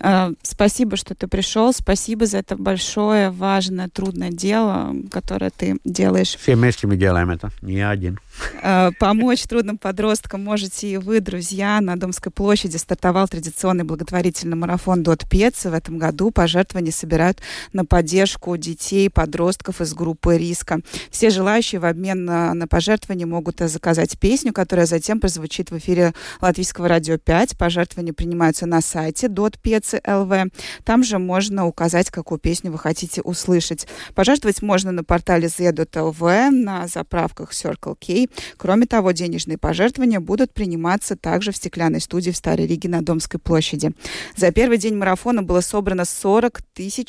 [0.00, 1.72] Э, спасибо, что ты пришел.
[1.72, 6.36] Спасибо за это большое, важное, трудное дело, которое ты делаешь.
[6.40, 8.18] Все вместе мы делаем это, не один.
[8.62, 11.80] Э, помочь трудным подросткам можете и вы, друзья.
[11.80, 15.64] На Домской площади стартовал традиционный благотворительный марафон «Дот Пец».
[15.64, 17.38] В этом году пожертвования собирают
[17.72, 20.80] на поддержку детей, подростков из группы риска.
[21.10, 26.14] Все желающие в обмен на, на пожертвования могут заказать песню, которая затем прозвучит в эфире
[26.40, 27.56] Латвийского радио 5.
[27.58, 30.52] Пожертвования принимаются на сайте .pец.lv.
[30.84, 33.86] Там же можно указать, какую песню вы хотите услышать.
[34.14, 38.32] Пожертвовать можно на портале z.lv, на заправках Circle K.
[38.56, 43.40] Кроме того, денежные пожертвования будут приниматься также в стеклянной студии в Старой Риге на Домской
[43.40, 43.92] площади.
[44.36, 46.60] За первый день марафона было собрано 40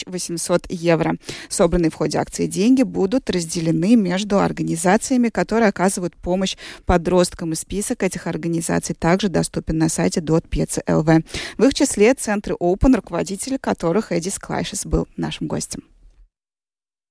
[0.05, 1.15] 800 евро.
[1.49, 7.54] Собранные в ходе акции деньги будут разделены между организациями, которые оказывают помощь подросткам.
[7.54, 11.26] И список этих организаций также доступен на сайте .pc.lv.
[11.58, 15.84] В их числе центры Open, руководитель которых Эдис Клайшес был нашим гостем.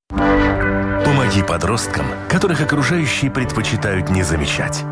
[0.08, 4.82] Помоги подросткам, которых окружающие предпочитают не замечать.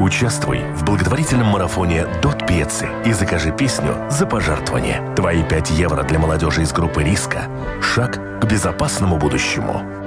[0.00, 5.02] Участвуй в благотворительном марафоне «Дот Пьецы» и закажи песню за пожертвование.
[5.16, 7.48] Твои 5 евро для молодежи из группы риска–
[7.80, 10.05] шаг к безопасному будущему.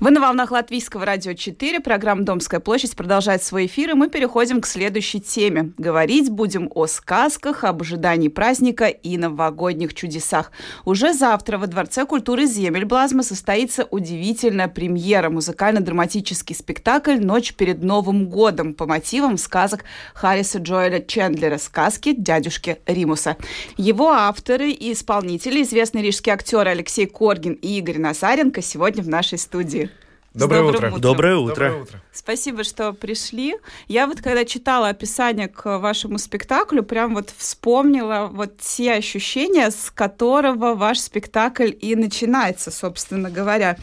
[0.00, 1.80] Вы на волнах Латвийского радио 4.
[1.80, 5.72] Программа «Домская площадь» продолжает свой эфир, и мы переходим к следующей теме.
[5.76, 10.52] Говорить будем о сказках, об ожидании праздника и новогодних чудесах.
[10.84, 15.30] Уже завтра во Дворце культуры Земельблазма состоится удивительная премьера.
[15.30, 19.82] Музыкально-драматический спектакль «Ночь перед Новым годом» по мотивам сказок
[20.14, 23.36] Харриса Джоэля Чендлера «Сказки дядюшки Римуса».
[23.76, 29.38] Его авторы и исполнители, известный рижский актер Алексей Коргин и Игорь Назаренко, сегодня в нашей
[29.38, 29.87] студии.
[30.34, 30.90] Доброе утро.
[30.98, 31.54] Доброе утро.
[31.54, 32.02] Доброе утро.
[32.12, 33.56] Спасибо, что пришли.
[33.86, 39.90] Я вот когда читала описание к вашему спектаклю, прям вот вспомнила вот те ощущения, с
[39.90, 43.78] которого ваш спектакль и начинается, собственно говоря.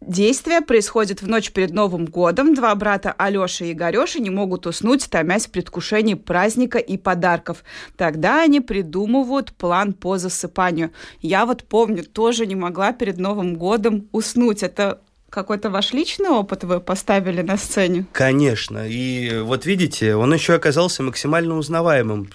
[0.00, 2.54] Действие происходит в ночь перед Новым годом.
[2.54, 7.62] Два брата Алёша и Игорёша не могут уснуть, томясь в предвкушении праздника и подарков.
[7.98, 10.92] Тогда они придумывают план по засыпанию.
[11.20, 14.62] Я вот помню, тоже не могла перед Новым годом уснуть.
[14.62, 18.06] Это какой-то ваш личный опыт вы поставили на сцене?
[18.12, 18.86] Конечно.
[18.86, 22.30] И вот видите, он еще оказался максимально узнаваемым.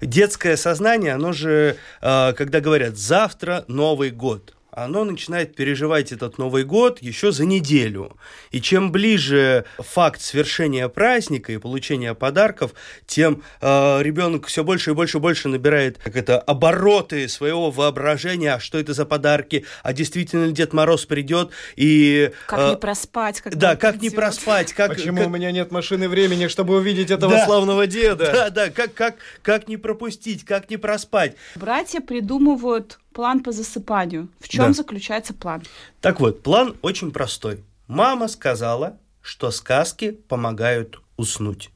[0.00, 6.64] Детское сознание, оно же, а, когда говорят «завтра Новый год», оно начинает переживать этот Новый
[6.64, 8.14] год еще за неделю.
[8.50, 12.74] И чем ближе факт свершения праздника и получения подарков,
[13.06, 18.54] тем э, ребенок все больше и больше и больше набирает как это, обороты своего воображения,
[18.54, 22.32] а что это за подарки, а действительно ли Дед Мороз придет и...
[22.46, 24.74] Как э, не проспать, когда Да, как не проспать.
[24.74, 25.26] Как, Почему как...
[25.28, 28.30] у меня нет машины времени, чтобы увидеть этого да, славного деда?
[28.30, 31.34] Да, да, как, как, как не пропустить, как не проспать.
[31.54, 34.28] Братья придумывают план по засыпанию.
[34.38, 34.74] В чем да.
[34.74, 35.62] заключается план?
[36.02, 37.64] Так вот, план очень простой.
[37.86, 41.70] Мама сказала, что сказки помогают уснуть.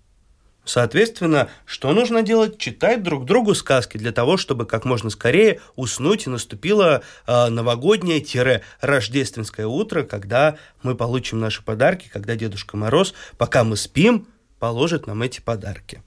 [0.66, 2.58] Соответственно, что нужно делать?
[2.58, 9.66] Читать друг другу сказки для того, чтобы как можно скорее уснуть и наступило э, новогоднее-рождественское
[9.66, 14.26] утро, когда мы получим наши подарки, когда Дедушка Мороз, пока мы спим,
[14.58, 16.02] положит нам эти подарки.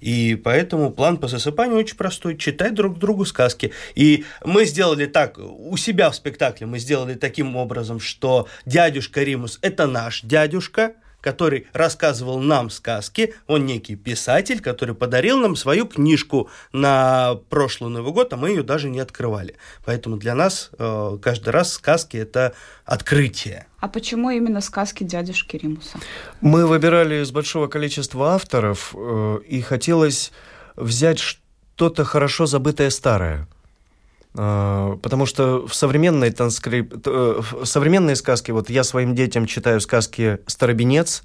[0.00, 2.36] И поэтому план по засыпанию очень простой.
[2.36, 3.72] Читать друг другу сказки.
[3.94, 9.58] И мы сделали так, у себя в спектакле мы сделали таким образом, что дядюшка Римус–
[9.62, 13.34] это наш дядюшка– который рассказывал нам сказки.
[13.46, 18.62] Он некий писатель, который подарил нам свою книжку на прошлый Новый год, а мы ее
[18.62, 19.56] даже не открывали.
[19.84, 22.54] Поэтому для нас э, каждый раз сказки– это
[22.84, 23.66] открытие.
[23.78, 25.98] А почему именно сказки дядюшки Римуса?
[26.40, 30.32] Мы выбирали из большого количества авторов, э, и хотелось
[30.76, 33.48] взять что-то хорошо забытое старое–
[34.32, 36.94] потому что в современной транскрип...
[37.06, 41.22] Э, современные сказки, вот я своим детям читаю сказки «Старобинец»,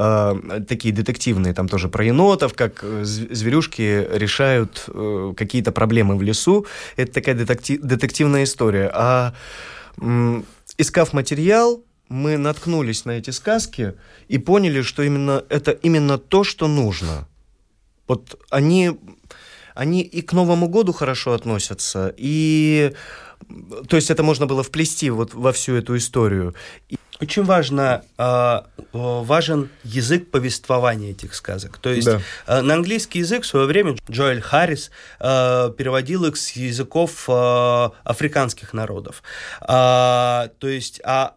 [0.00, 6.22] а, такие детективные, там тоже про енотов, как э, зверюшки решают э, какие-то проблемы в
[6.22, 6.66] лесу.
[6.96, 8.90] Это такая детектив, детективная история.
[8.94, 9.34] А
[10.76, 13.94] искав материал, мы наткнулись на эти сказки
[14.28, 17.26] и поняли, что именно это именно то, что нужно.
[18.06, 18.96] Вот они
[19.78, 22.92] они и к Новому году хорошо относятся, и
[23.88, 26.56] то есть это можно было вплести вот во всю эту историю.
[27.20, 31.78] Очень важно, а, важен язык повествования этих сказок.
[31.78, 32.20] То есть да.
[32.46, 38.72] А, на английский язык в свое время Джоэль Харрис а, переводил их с языков африканских
[38.72, 39.22] народов.
[39.60, 41.36] То есть, а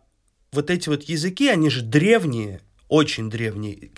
[0.51, 2.61] вот эти вот языки, они же древние,
[2.91, 3.89] очень древние,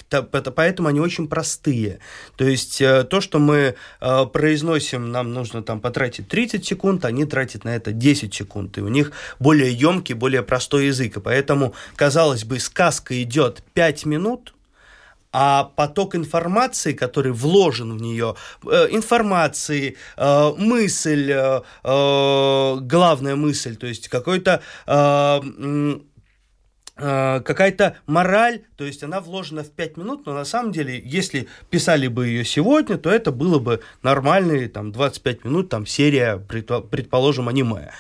[0.56, 1.98] поэтому они очень простые.
[2.38, 7.26] То есть э, то, что мы э, произносим, нам нужно там потратить 30 секунд, они
[7.26, 8.78] тратят на это 10 секунд.
[8.78, 11.18] И у них более емкий, более простой язык.
[11.18, 14.54] И поэтому, казалось бы, сказка идет 5 минут,
[15.32, 21.34] а поток информации, который вложен в нее, э, информации, мысль,
[21.84, 24.62] главная мысль, то есть какой-то
[26.96, 32.08] какая-то мораль, то есть она вложена в 5 минут, но на самом деле, если писали
[32.08, 37.92] бы ее сегодня, то это было бы нормальные там 25 минут, там серия, предположим, аниме,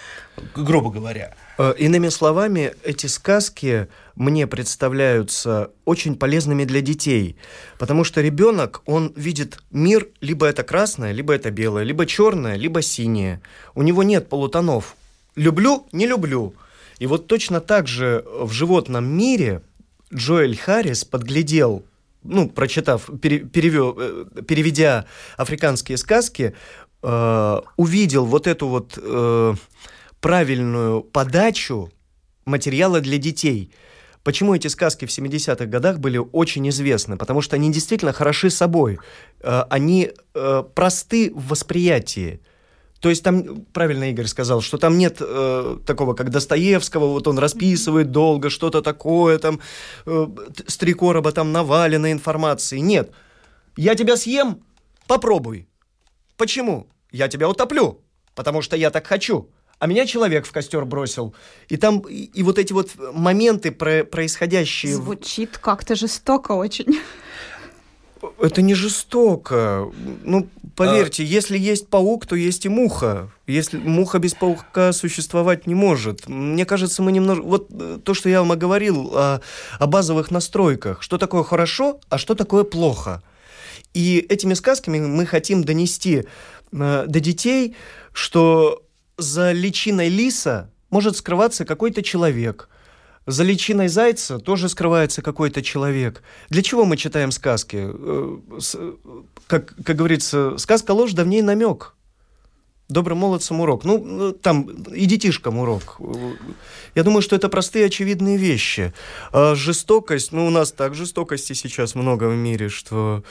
[0.55, 1.35] грубо говоря.
[1.57, 7.37] Э, иными словами, эти сказки мне представляются очень полезными для детей,
[7.77, 12.81] потому что ребенок, он видит мир, либо это красное, либо это белое, либо черное, либо
[12.81, 13.41] синее.
[13.75, 14.95] У него нет полутонов.
[15.35, 16.53] Люблю, не люблю.
[16.99, 19.61] И вот точно так же в животном мире
[20.13, 21.83] Джоэль Харрис подглядел,
[22.23, 25.05] ну, прочитав, перевел, э, переведя
[25.37, 26.53] африканские сказки,
[27.01, 29.53] э, увидел вот эту вот э,
[30.21, 31.91] правильную подачу
[32.45, 33.71] материала для детей.
[34.23, 37.17] Почему эти сказки в 70-х годах были очень известны?
[37.17, 38.99] Потому что они действительно хороши собой.
[39.41, 42.39] Э, они э, просты в восприятии.
[43.04, 47.38] То есть там, правильно Игорь сказал, что там нет э, такого, как Достоевского, вот он
[47.38, 49.60] расписывает долго что-то такое, там,
[50.06, 50.28] э,
[50.68, 52.80] с три короба там навалено информации.
[52.80, 53.12] Нет.
[53.76, 54.64] Я тебя съем,
[55.06, 55.68] попробуй.
[56.38, 56.88] Почему?
[57.12, 57.99] Я тебя утоплю,
[58.36, 59.49] потому что я так хочу.
[59.80, 61.36] А меня человек в костер бросил.
[61.68, 64.95] И там, и, и вот эти вот моменты про, происходящие...
[64.95, 67.01] Звучит как-то жестоко очень.
[68.39, 69.91] Это не жестоко.
[70.23, 71.25] Ну, поверьте, а...
[71.25, 73.29] если есть паук, то есть и муха.
[73.47, 76.27] Если муха без паука существовать не может.
[76.27, 77.41] Мне кажется, мы немного...
[77.41, 79.41] Вот э, то, что я вам говорил о,
[79.79, 81.01] о базовых настройках.
[81.01, 83.21] Что такое хорошо, а что такое плохо.
[83.93, 86.23] И этими сказками мы хотим донести
[86.71, 87.75] э, до детей,
[88.11, 88.84] что
[89.17, 92.69] за личиной лиса может скрываться какой-то человек–
[93.26, 96.24] за личиной зайца тоже скрывается какой-то человек.
[96.49, 97.89] Для чего мы читаем сказки?
[97.89, 98.38] Э,
[99.47, 101.95] как, как говорится, сказка ложь, давней намек.
[102.89, 103.86] Добрым молодцам урок.
[103.86, 105.99] Ну, ну, там и детишкам урок.
[106.95, 108.93] Я думаю, что это простые очевидные вещи.
[109.32, 113.24] А жестокость, ну, у нас так жестокости сейчас много в мире, что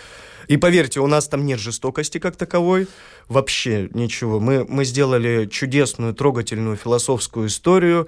[0.53, 2.87] и поверьте, у нас там нет жестокости как таковой,
[3.29, 4.39] вообще ничего.
[4.39, 8.07] Мы, мы сделали чудесную, трогательную философскую историю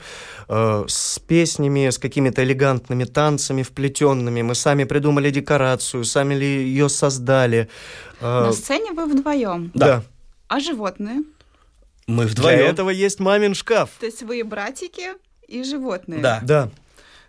[0.48, 4.42] э, с песнями, с какими-то элегантными танцами вплетенными.
[4.42, 7.70] Мы сами придумали декорацию, сами ли ее создали.
[8.20, 9.70] Э, На сцене вы вдвоем?
[9.72, 9.86] Да.
[9.86, 10.02] да.
[10.48, 11.22] А животные?
[12.06, 12.58] Мы вдвоем.
[12.58, 13.88] Для этого есть мамин шкаф.
[14.00, 15.14] То есть вы братики
[15.48, 16.20] и животные?
[16.20, 16.40] Да.
[16.42, 16.70] Да.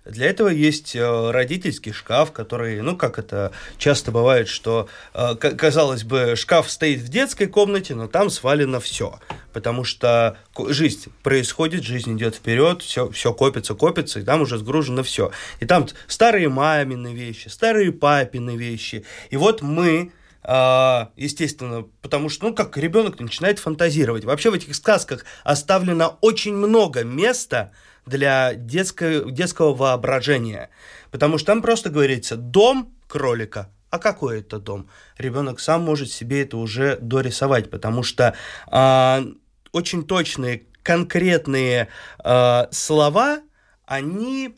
[0.05, 6.03] Для этого есть э, родительский шкаф, который, ну, как это часто бывает, что, э, казалось
[6.03, 9.19] бы, шкаф стоит в детской комнате, но там свалено все.
[9.51, 10.37] Потому что
[10.67, 15.31] жизнь происходит, жизнь идет вперед, все, все копится, копится, и там уже сгружено все.
[15.59, 19.05] И там старые мамины вещи, старые папины вещи.
[19.31, 20.11] И вот мы
[20.47, 24.25] естественно, потому что, ну, как ребенок начинает фантазировать.
[24.25, 27.71] Вообще в этих сказках оставлено очень много места
[28.05, 30.69] для детского, детского воображения.
[31.11, 33.69] Потому что там просто говорится «дом кролика».
[33.89, 34.89] А какой это дом?
[35.17, 38.35] Ребенок сам может себе это уже дорисовать, потому что
[38.69, 39.25] э,
[39.71, 41.87] очень точные, конкретные
[42.23, 43.39] э, слова,
[43.85, 44.55] они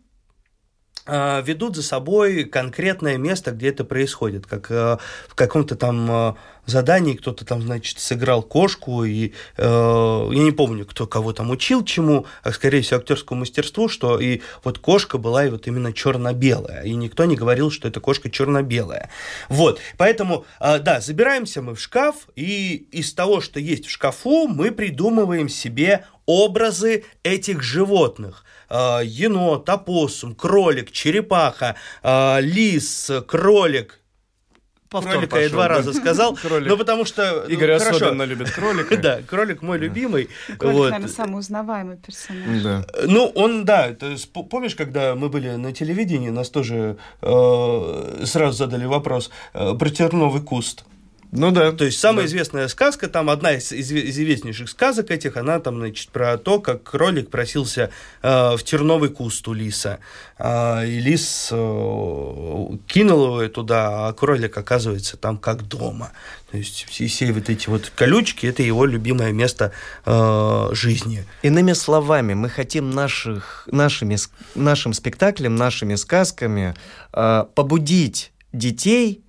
[1.08, 4.98] ведут за собой конкретное место, где это происходит, как э,
[5.28, 6.36] в каком-то там
[6.68, 11.84] задании кто-то там, значит, сыграл кошку, и э, я не помню, кто кого там учил
[11.84, 16.84] чему, а скорее всего актерскому мастерству, что и вот кошка была и вот именно черно-белая,
[16.84, 19.10] и никто не говорил, что эта кошка черно-белая.
[19.50, 24.48] Вот, поэтому, э, да, забираемся мы в шкаф, и из того, что есть в шкафу,
[24.48, 28.44] мы придумываем себе образы этих животных.
[28.70, 34.00] Э, енот, опоссум, кролик, черепаха, э, лис, кролик,
[34.90, 35.68] Повтор кролика пошел, я два да.
[35.68, 36.36] раза сказал.
[36.42, 36.70] Кролик.
[36.70, 37.44] Ну, потому что...
[37.46, 37.98] Ну, Игорь хорошо.
[37.98, 38.98] особенно любит кролика.
[39.02, 40.30] да, кролик мой любимый.
[40.58, 40.90] Кролик, вот.
[40.92, 42.64] наверное, самый узнаваемый персонаж.
[42.64, 42.86] Да.
[43.06, 48.58] Ну, он, да, то есть, помнишь, когда мы были на телевидении, нас тоже э, сразу
[48.58, 50.86] задали вопрос э, про терновый куст.
[51.32, 51.72] Ну да.
[51.74, 52.28] То есть самая да.
[52.28, 56.84] известная сказка, там одна из, из известнейших сказок этих, она там, значит, про то, как
[56.84, 60.00] кролик просился э, в терновый куст у лиса.
[60.38, 61.56] Э, и лис э,
[62.88, 66.12] кинул его туда, а кролик оказывается там как дома.
[66.50, 69.74] То есть все, все вот эти вот колючки, это его любимое место
[70.06, 71.26] э, жизни.
[71.42, 74.18] Иными словами, мы хотим наших, нашими,
[74.56, 76.74] нашим спектаклем, нашими сказками
[77.12, 79.26] э, побудить детей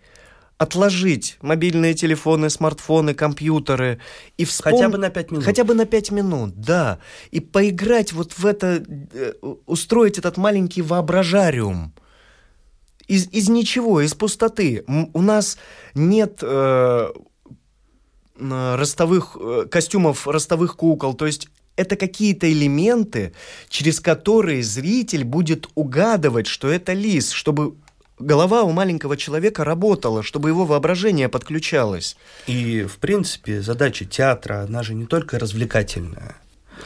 [0.58, 4.00] отложить мобильные телефоны, смартфоны, компьютеры
[4.36, 4.80] и вспомнить...
[4.80, 5.44] Хотя бы на пять минут.
[5.44, 6.98] Хотя бы на пять минут, да.
[7.30, 9.32] И поиграть вот в это, э,
[9.66, 11.94] устроить этот маленький воображариум.
[13.06, 14.84] Из, из ничего, из пустоты.
[15.14, 15.58] У нас
[15.94, 17.12] нет э,
[18.38, 21.14] ростовых э, костюмов, ростовых кукол.
[21.14, 23.32] То есть это какие-то элементы,
[23.68, 27.76] через которые зритель будет угадывать, что это лис, чтобы
[28.18, 32.16] голова у маленького человека работала, чтобы его воображение подключалось.
[32.46, 36.36] И, в принципе, задача театра, она же не только развлекательная.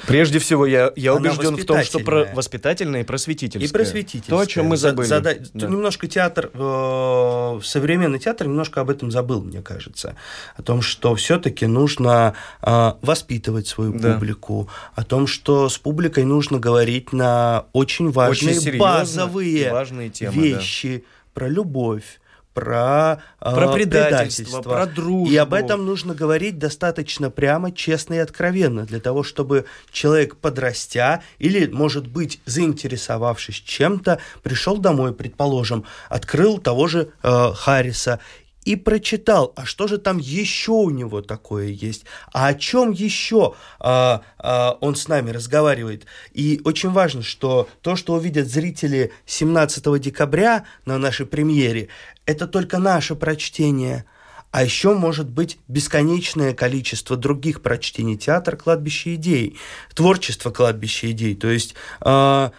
[0.07, 3.69] Прежде всего, я, я убежден в том, что про воспитательное и просветительское.
[3.69, 4.37] И просветительское.
[4.37, 5.07] То, о чем мы забыли.
[5.07, 5.37] Зада...
[5.55, 5.67] Да.
[5.67, 10.17] Немножко театр, э, современный театр немножко об этом забыл, мне кажется.
[10.57, 14.15] О том, что все-таки нужно э, воспитывать свою да.
[14.15, 14.69] публику.
[14.95, 21.05] О том, что с публикой нужно говорить на очень важные, очень базовые важные темы, вещи.
[21.05, 22.21] Да про любовь,
[22.55, 25.31] про, а, про предательство, предательство, про дружбу.
[25.31, 31.23] И об этом нужно говорить достаточно прямо, честно и откровенно, для того, чтобы человек, подрастя
[31.39, 38.21] или, может быть, заинтересовавшись чем-то, пришел домой, предположим, открыл того же э, Харриса
[38.65, 43.55] и прочитал, а что же там еще у него такое есть, а о чем еще
[43.81, 46.07] а, а, он с нами разговаривает.
[46.33, 51.89] И очень важно, что то, что увидят зрители 17 декабря на нашей премьере,
[52.25, 54.05] это только наше прочтение.
[54.53, 58.19] А еще может быть бесконечное количество других прочтений.
[58.19, 59.59] Театр кладбище идей,
[59.95, 61.35] творчество кладбище идей.
[61.35, 62.51] То есть э,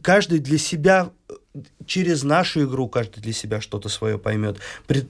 [0.00, 1.10] каждый для себя
[1.86, 4.58] через нашу игру каждый для себя что-то свое поймет.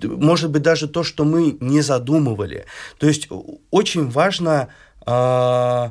[0.02, 2.66] Может быть, даже то, что мы не задумывали.
[2.98, 3.28] То есть
[3.70, 4.68] очень важно
[5.06, 5.90] э,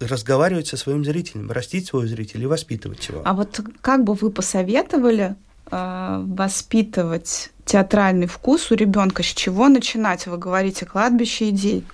[0.00, 3.22] разговаривать со своим зрителем, растить своего зрителя и воспитывать его.
[3.24, 5.34] А вот как бы вы посоветовали
[5.70, 9.22] э, воспитывать театральный вкус у ребенка?
[9.22, 10.26] С чего начинать?
[10.26, 11.84] Вы говорите кладбище идей.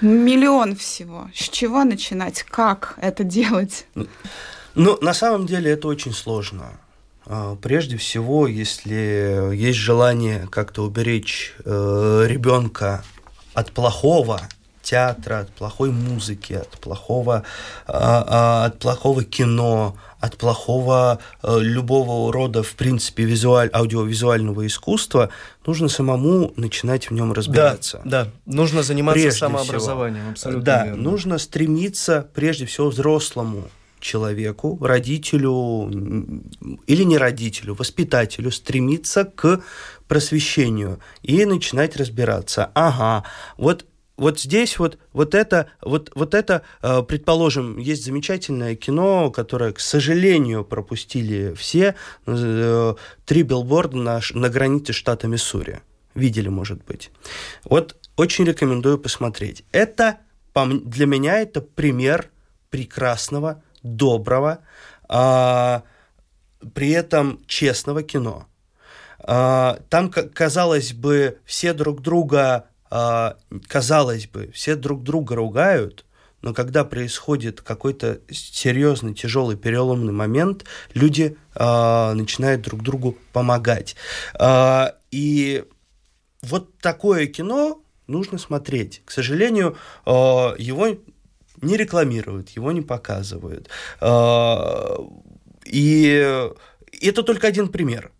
[0.00, 1.30] Миллион всего.
[1.32, 2.42] С чего начинать?
[2.42, 3.86] Как это делать?
[4.74, 6.72] Ну, на самом деле это очень сложно.
[7.26, 13.02] А, прежде всего, если есть желание как-то уберечь э, ребенка
[13.54, 14.40] от плохого
[14.82, 17.42] театра, от плохой музыки, от плохого,
[17.86, 25.30] а, от плохого кино, от плохого э, любого рода, в принципе, визуаль, аудиовизуального искусства,
[25.66, 28.00] нужно самому начинать в нем разбираться.
[28.04, 28.30] Да, да.
[28.46, 30.32] нужно заниматься прежде самообразованием, всего.
[30.32, 30.64] абсолютно.
[30.64, 31.02] Да, верно.
[31.02, 33.64] нужно стремиться прежде всего взрослому
[34.04, 35.90] человеку, родителю
[36.86, 39.62] или не родителю, воспитателю стремиться к
[40.06, 42.70] просвещению и начинать разбираться.
[42.74, 43.24] Ага,
[43.56, 43.86] вот
[44.16, 49.80] вот здесь вот, вот это, вот, вот это, э, предположим, есть замечательное кино, которое, к
[49.80, 51.96] сожалению, пропустили все,
[52.26, 52.94] э,
[53.26, 55.80] три билборда на, на границе штата Миссури.
[56.14, 57.10] Видели, может быть.
[57.64, 59.64] Вот очень рекомендую посмотреть.
[59.72, 60.18] Это,
[60.54, 62.30] для меня, это пример
[62.70, 64.58] прекрасного доброго,
[65.08, 65.84] а,
[66.74, 68.48] при этом честного кино.
[69.20, 73.36] А, там, казалось бы, все друг друга, а,
[73.68, 76.04] казалось бы, все друг друга ругают,
[76.44, 83.96] но когда происходит какой-то серьезный, тяжелый, переломный момент, люди э, начинают друг другу помогать.
[84.38, 85.64] Э, и
[86.42, 89.00] вот такое кино нужно смотреть.
[89.06, 90.88] К сожалению, э, его
[91.62, 93.68] не рекламируют, его не показывают.
[94.00, 94.98] А,
[95.64, 96.50] и
[97.00, 98.10] это только один пример.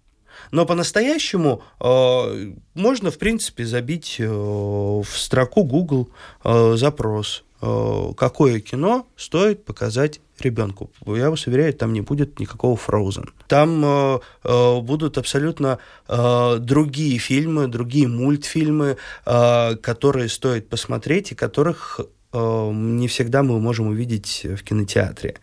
[0.51, 6.11] Но по-настоящему э, можно, в принципе, забить э, в строку Google
[6.45, 10.91] э, запрос, э, какое кино стоит показать ребенку.
[11.07, 13.31] Я вас уверяю, там не будет никакого Frozen.
[13.49, 15.79] Там э, э, будут абсолютно
[16.09, 22.01] э, другие фильмы, другие мультфильмы, э, которые стоит посмотреть и которых
[22.35, 25.37] не всегда мы можем увидеть в кинотеатре.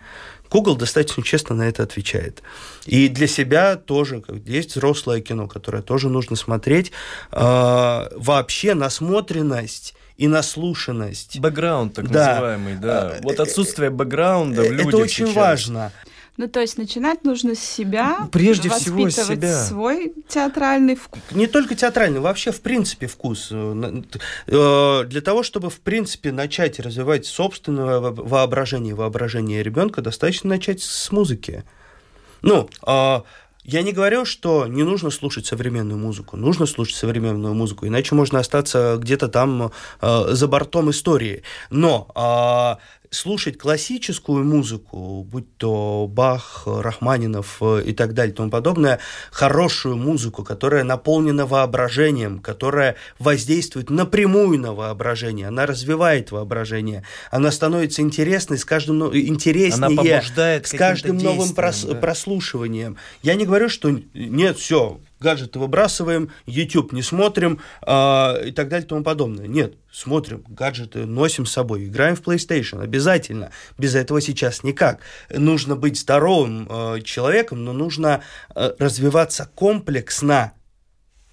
[0.52, 2.44] Google достаточно честно на это отвечает.
[2.86, 6.92] И для себя тоже есть взрослое кино, которое тоже нужно смотреть.
[7.32, 11.40] Э, вообще насмотренность и наслушанность.
[11.40, 12.32] Бэкграунд, так да.
[12.32, 13.14] называемый, да.
[13.14, 15.36] Э, вот отсутствие бэкграунда в людях Это очень сейчас.
[15.36, 15.92] важно.
[16.42, 19.64] Ну, то есть начинать нужно с себя, Прежде всего с себя.
[19.64, 21.22] свой театральный вкус.
[21.30, 23.50] Не только театральный, вообще в принципе вкус.
[23.52, 24.02] Э,
[24.48, 30.82] э, Для того, чтобы в принципе начать развивать собственное во- воображение, воображение ребенка, достаточно начать
[30.82, 31.64] с музыки.
[32.42, 33.24] Ну, а,
[33.64, 36.38] я не говорю, что не нужно слушать современную музыку.
[36.38, 39.72] Нужно слушать современную музыку, иначе можно остаться где-то там
[40.02, 41.44] э, за бортом истории.
[41.70, 42.80] Но а,
[43.12, 49.00] слушать классическую музыку, будь то Бах, Рахманинов э, и так далее и тому подобное,
[49.32, 58.02] хорошую музыку, которая наполнена воображением, которая воздействует напрямую на воображение, она развивает воображение, она становится
[58.02, 59.78] интересной с каждым но- интереснее,
[60.64, 61.96] с каждым новым прос- да.
[61.96, 62.96] прослушиванием.
[63.24, 68.86] Я не говорю, что нет, все, гаджеты выбрасываем, YouTube не смотрим а, и так далее
[68.86, 69.48] и тому подобное.
[69.48, 73.52] Нет, смотрим, гаджеты носим с собой, играем в PlayStation, обязательно.
[73.78, 75.00] Без этого сейчас никак.
[75.30, 78.24] Нужно быть здоровым э, человеком, но нужно
[78.56, 80.54] э, развиваться комплексно,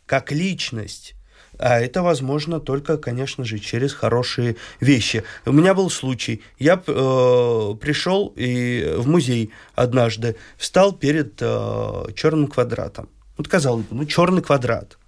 [0.07, 1.14] как личность.
[1.59, 5.24] А это возможно только, конечно же, через хорошие вещи.
[5.45, 6.43] У меня был случай.
[6.59, 13.09] Я э, пришел и в музей однажды, встал перед э, черным квадратом.
[13.39, 14.99] Вот казалось бы, ну черный квадрат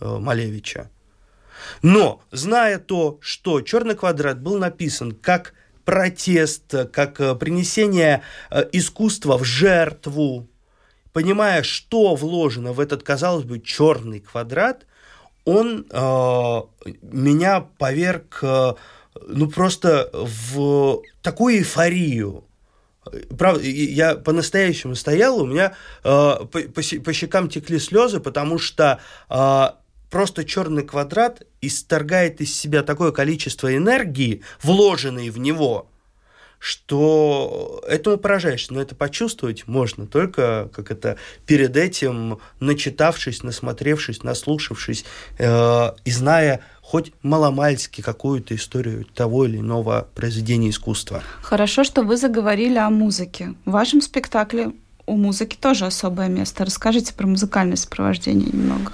[0.00, 0.90] э, Малевича.
[1.82, 5.54] Но, зная то, что черный квадрат был написан как
[5.84, 10.46] протест, как э, принесение э, искусства в жертву,
[11.12, 14.84] понимая, что вложено в этот, казалось бы, черный квадрат,
[15.46, 16.60] он э,
[17.02, 18.74] меня поверг, э,
[19.26, 22.44] ну, просто в такую эйфорию.
[23.38, 29.00] Правда, я по-настоящему стоял, у меня э, по, по по щекам текли слезы, потому что
[29.30, 29.64] э,
[30.10, 35.88] просто черный квадрат исторгает из себя такое количество энергии, вложенной в него,
[36.66, 38.74] что этому поражаешься.
[38.74, 45.04] Но это почувствовать можно только, как это, перед этим начитавшись, насмотревшись, наслушавшись
[45.38, 51.22] э, и зная хоть маломальски какую-то историю того или иного произведения искусства.
[51.40, 53.54] Хорошо, что вы заговорили о музыке.
[53.64, 54.72] В вашем спектакле
[55.06, 56.64] у музыки тоже особое место.
[56.64, 58.90] Расскажите про музыкальное сопровождение немного.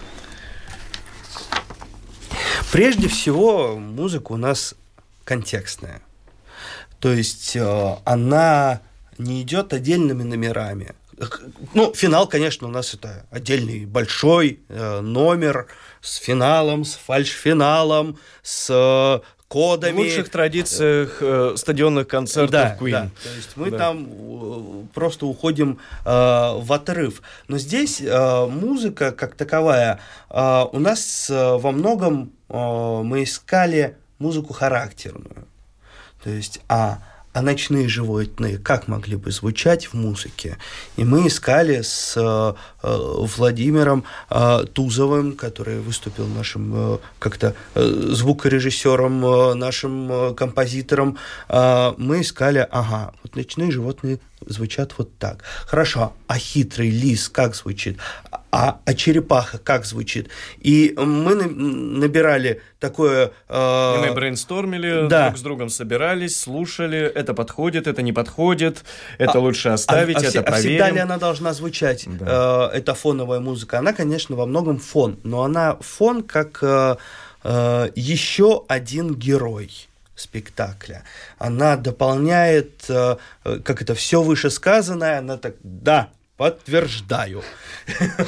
[2.71, 4.75] Прежде всего, музыка у нас
[5.25, 6.03] контекстная.
[7.03, 8.81] То есть э, она
[9.19, 10.93] не идет отдельными номерами.
[11.75, 15.67] Ну, финал, конечно, у нас это отдельный большой э, номер
[16.01, 19.99] с финалом, с фальш-финалом, с э, В кодами.
[19.99, 22.91] лучших традициях э, стадионных концертов Да, Queen.
[22.93, 23.11] да.
[23.23, 23.79] То есть мы Да.
[23.79, 27.21] там э, просто уходим э, в отрыв.
[27.49, 29.99] Но здесь э, музыка как таковая
[30.31, 32.55] э, у нас э, во многом э,
[33.03, 35.47] мы искали музыку характерную.
[36.23, 36.99] То есть, а,
[37.33, 40.59] а ночные животные как могли бы звучать в музыке?
[40.97, 42.97] И мы искали с э, э,
[43.37, 51.17] Владимиром э, Тузовым, который выступил нашим э, как-то э, звукорежиссером, э, нашим э, композитором.
[51.49, 55.43] Э, мы искали, ага, вот ночные животные звучат вот так.
[55.67, 57.99] Хорошо, а хитрый лис как звучит?
[58.55, 60.29] А, а черепаха как звучит?
[60.61, 63.33] И мы на- набирали такое...
[63.49, 65.27] э, И мы брейнстормили, да.
[65.29, 68.85] друг с другом собирались, слушали, это подходит, это не подходит,
[69.19, 70.69] это лучше оставить, а, а это а проверим.
[70.69, 72.71] всегда ли она должна звучать, Да.
[72.73, 73.79] э, эта фоновая музыка?
[73.79, 76.97] Она, конечно, во многом фон, но она фон как э,
[77.45, 79.71] э, еще один герой
[80.23, 81.03] спектакля.
[81.39, 83.17] Она дополняет, э,
[83.65, 87.43] как это, все вышесказанное, она так, да, подтверждаю.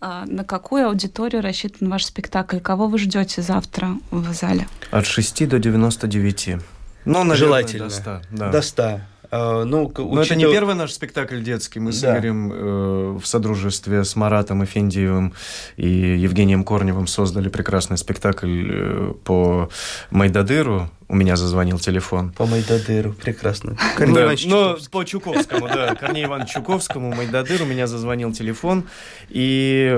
[0.00, 2.58] А на какую аудиторию рассчитан ваш спектакль?
[2.60, 4.66] Кого вы ждете завтра в зале?
[4.90, 6.56] От 6 до 99.
[7.04, 7.84] Ну, наверное, Желательно.
[7.84, 8.20] до 100.
[8.30, 8.50] Да.
[8.50, 9.00] До 100.
[9.30, 11.80] Э, ну, Но это не первый наш спектакль детский.
[11.80, 12.12] Мы с Да.
[12.16, 15.34] Игорем э, в содружестве с Маратом Эфендиевым
[15.76, 19.68] и Евгением Корневым создали прекрасный спектакль э, по
[20.10, 20.90] Майдадыру.
[21.08, 22.32] У меня зазвонил телефон.
[22.32, 23.76] По Майдадыру, прекрасно.
[23.96, 25.94] Корней Да, Иванович но по Чуковскому, да.
[25.94, 28.84] Корнею Ивановичу Чуковскому, Майдадыр, у меня зазвонил телефон.
[29.28, 29.96] И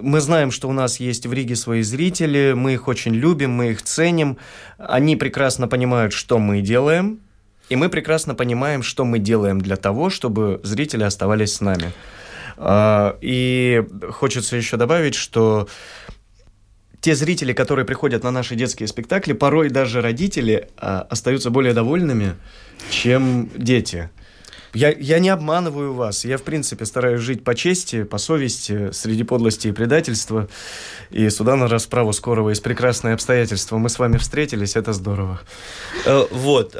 [0.00, 3.70] мы знаем, что у нас есть в Риге свои зрители, мы их очень любим, мы
[3.72, 4.38] их ценим.
[4.78, 7.20] Они прекрасно понимают, что мы делаем,
[7.68, 11.92] и мы прекрасно понимаем, что мы делаем для того, чтобы зрители оставались с нами.
[12.56, 15.68] А, И хочется еще добавить, что
[17.00, 22.34] те зрители, которые приходят на наши детские спектакли, порой даже родители а, остаются более довольными,
[22.90, 24.10] чем дети.
[24.74, 26.24] Я, я не обманываю вас.
[26.24, 30.48] Я, в принципе, стараюсь жить по чести, по совести, среди подлости и предательства.
[31.10, 33.78] И суда на расправу скорого есть прекрасные обстоятельства.
[33.78, 35.40] Мы с вами встретились, это здорово.
[36.04, 36.76] Э, Вот.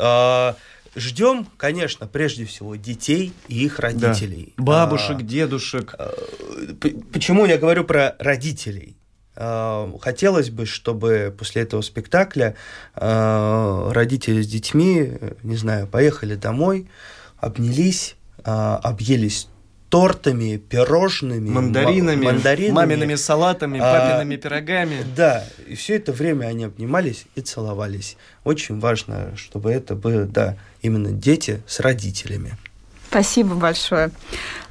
[0.97, 4.55] Ждем, конечно, прежде всего детей и их родителей.
[4.57, 4.63] Да.
[4.63, 5.95] Бабушек, а, дедушек.
[5.99, 6.13] А,
[7.13, 8.97] почему я говорю про родителей?
[9.37, 12.57] А, хотелось бы, чтобы после этого спектакля
[12.95, 16.89] а, родители с детьми, не знаю, поехали домой,
[17.39, 19.49] обнялись, объелись
[19.89, 24.97] тортами, пирожными, мандаринами, мандаринами мамиными салатами, папиными а, пирогами.
[25.15, 28.17] Да, и все это время они обнимались и целовались.
[28.45, 32.53] Очень важно, чтобы это было, да, именно дети с родителями.
[33.17, 34.11] Спасибо большое.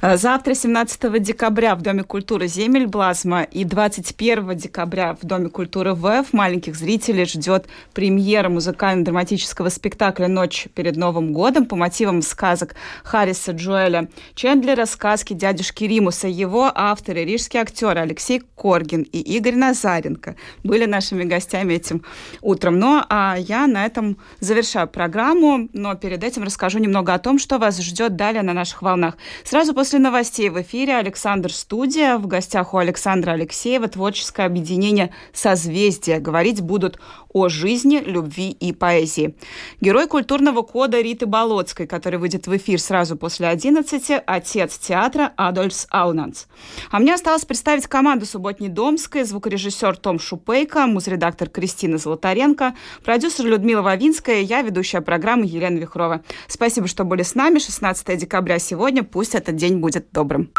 [0.02, 5.96] Э, завтра, 17 декабря, в Доме культуры «Земель Блазма» и 21 декабря в Доме культуры
[5.96, 13.50] ВФ маленьких зрителей ждет премьера музыкально-драматического спектакля «Ночь перед Новым годом» по мотивам сказок Харриса
[13.50, 16.28] Джоэля Чендлера, сказки дядюшки Римуса.
[16.28, 22.04] Его авторы, рижские актеры Алексей Коргин и Игорь Назаренко были нашими гостями этим
[22.42, 22.78] утром.
[22.78, 27.58] Ну, а я на этом завершаю программу, но перед этим расскажу немного о том, что
[27.58, 29.16] вас ждет далее на наших волнах.
[29.44, 32.16] Сразу После новостей в эфире Александр Студия.
[32.16, 36.18] В гостях у Александра Алексеева творческое объединение «Созвездие».
[36.18, 36.98] Говорить будут
[37.36, 39.36] о жизни, любви и поэзии.
[39.82, 45.86] Герой культурного кода Риты Болоцкой, который выйдет в эфир сразу после 11 отец театра Адольфс
[45.90, 46.46] Аунанс.
[46.90, 52.74] А мне осталось представить команду Субботней Домской, звукорежиссер Том Шупейко, музредактор Кристина Золотаренко,
[53.04, 56.22] продюсер Людмила Вавинская, я ведущая программы Елена Вихрова.
[56.48, 57.58] Спасибо, что были с нами.
[57.58, 59.02] 16 декабря сегодня.
[59.02, 60.50] Пусть этот день будет добрым.